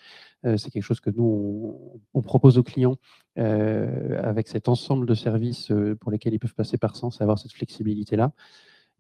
c'est 0.44 0.72
quelque 0.72 0.84
chose 0.84 1.00
que 1.00 1.10
nous, 1.10 2.02
on, 2.14 2.22
propose 2.22 2.58
aux 2.58 2.64
clients 2.64 2.98
avec 3.36 4.48
cet 4.48 4.70
ensemble 4.70 5.06
de 5.06 5.16
services 5.16 5.72
pour 6.00 6.12
lesquels 6.12 6.34
ils 6.34 6.40
peuvent 6.40 6.56
passer 6.56 6.78
par 6.78 6.96
sens 6.96 7.22
avoir 7.22 7.40
cette 7.40 7.54
flexibilité-là. 7.54 8.32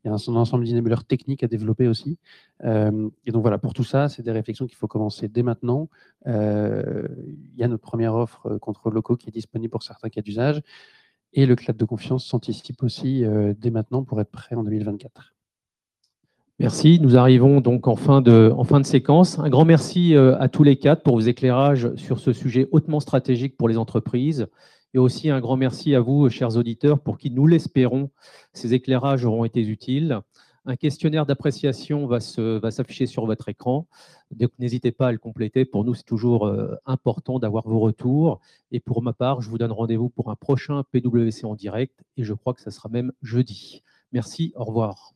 il 0.03 0.07
y 0.07 0.11
a 0.11 0.13
un, 0.13 0.35
ensemble 0.35 0.65
d'inébuleurs 0.65 1.05
techniques 1.05 1.43
à 1.43 1.47
développer 1.47 1.87
aussi. 1.87 2.17
et 2.63 3.31
donc 3.31 3.41
voilà, 3.41 3.57
pour 3.57 3.73
tout 3.73 3.85
ça, 3.85 4.09
c'est 4.09 4.23
des 4.23 4.31
réflexions 4.31 4.67
qu'il 4.67 4.77
faut 4.77 4.87
commencer 4.87 5.27
dès 5.27 5.43
maintenant. 5.43 5.89
il 6.25 7.55
y 7.55 7.63
a 7.63 7.67
notre 7.67 7.83
première 7.83 8.15
offre 8.15 8.57
contre 8.57 8.89
locaux 8.89 9.15
qui 9.15 9.29
est 9.29 9.33
disponible 9.33 9.71
pour 9.71 9.83
certains 9.83 10.09
cas 10.09 10.21
d'usage. 10.21 10.61
Et 11.33 11.45
le 11.45 11.55
cloud 11.55 11.77
de 11.77 11.85
confiance 11.85 12.25
s'anticipe 12.25 12.83
aussi 12.83 13.23
dès 13.59 13.71
maintenant 13.71 14.03
pour 14.03 14.21
être 14.21 14.29
prêt 14.29 14.55
en 14.55 14.63
2024. 14.63 15.33
Merci. 16.59 16.99
Nous 17.01 17.17
arrivons 17.17 17.59
donc 17.59 17.87
en 17.87 17.95
fin, 17.95 18.21
de, 18.21 18.53
en 18.55 18.63
fin 18.63 18.79
de 18.79 18.85
séquence. 18.85 19.39
Un 19.39 19.49
grand 19.49 19.65
merci 19.65 20.15
à 20.15 20.47
tous 20.47 20.63
les 20.63 20.75
quatre 20.75 21.01
pour 21.01 21.15
vos 21.15 21.21
éclairages 21.21 21.93
sur 21.95 22.19
ce 22.19 22.33
sujet 22.33 22.69
hautement 22.71 22.99
stratégique 22.99 23.57
pour 23.57 23.67
les 23.67 23.77
entreprises. 23.77 24.47
Et 24.93 24.99
aussi 24.99 25.31
un 25.31 25.39
grand 25.39 25.57
merci 25.57 25.95
à 25.95 26.01
vous, 26.01 26.29
chers 26.29 26.55
auditeurs, 26.55 26.99
pour 26.99 27.17
qui, 27.17 27.31
nous 27.31 27.47
l'espérons, 27.47 28.11
ces 28.53 28.75
éclairages 28.75 29.25
auront 29.25 29.43
été 29.43 29.61
utiles. 29.61 30.19
Un 30.65 30.77
questionnaire 30.77 31.25
d'appréciation 31.25 32.07
va 32.07 32.21
s'afficher 32.21 33.05
sur 33.05 33.25
votre 33.25 33.49
écran. 33.49 33.85
Donc 34.31 34.51
n'hésitez 34.59 34.93
pas 34.93 35.07
à 35.07 35.11
le 35.11 35.17
compléter. 35.17 35.65
Pour 35.65 35.83
nous, 35.83 35.93
c'est 35.93 36.05
toujours 36.05 36.47
euh, 36.47 36.75
important 36.85 37.37
d'avoir 37.37 37.67
vos 37.67 37.79
retours. 37.79 38.39
Et 38.71 38.79
pour 38.79 39.01
ma 39.01 39.11
part, 39.11 39.41
je 39.41 39.49
vous 39.49 39.57
donne 39.57 39.73
rendez-vous 39.73 40.07
pour 40.09 40.31
un 40.31 40.35
prochain 40.35 40.83
PWC 40.91 41.43
en 41.43 41.55
direct. 41.55 42.03
Et 42.15 42.23
je 42.23 42.33
crois 42.33 42.53
que 42.53 42.61
ça 42.61 42.71
sera 42.71 42.87
même 42.87 43.11
jeudi. 43.21 43.83
Merci, 44.13 44.53
au 44.55 44.63
revoir. 44.63 45.13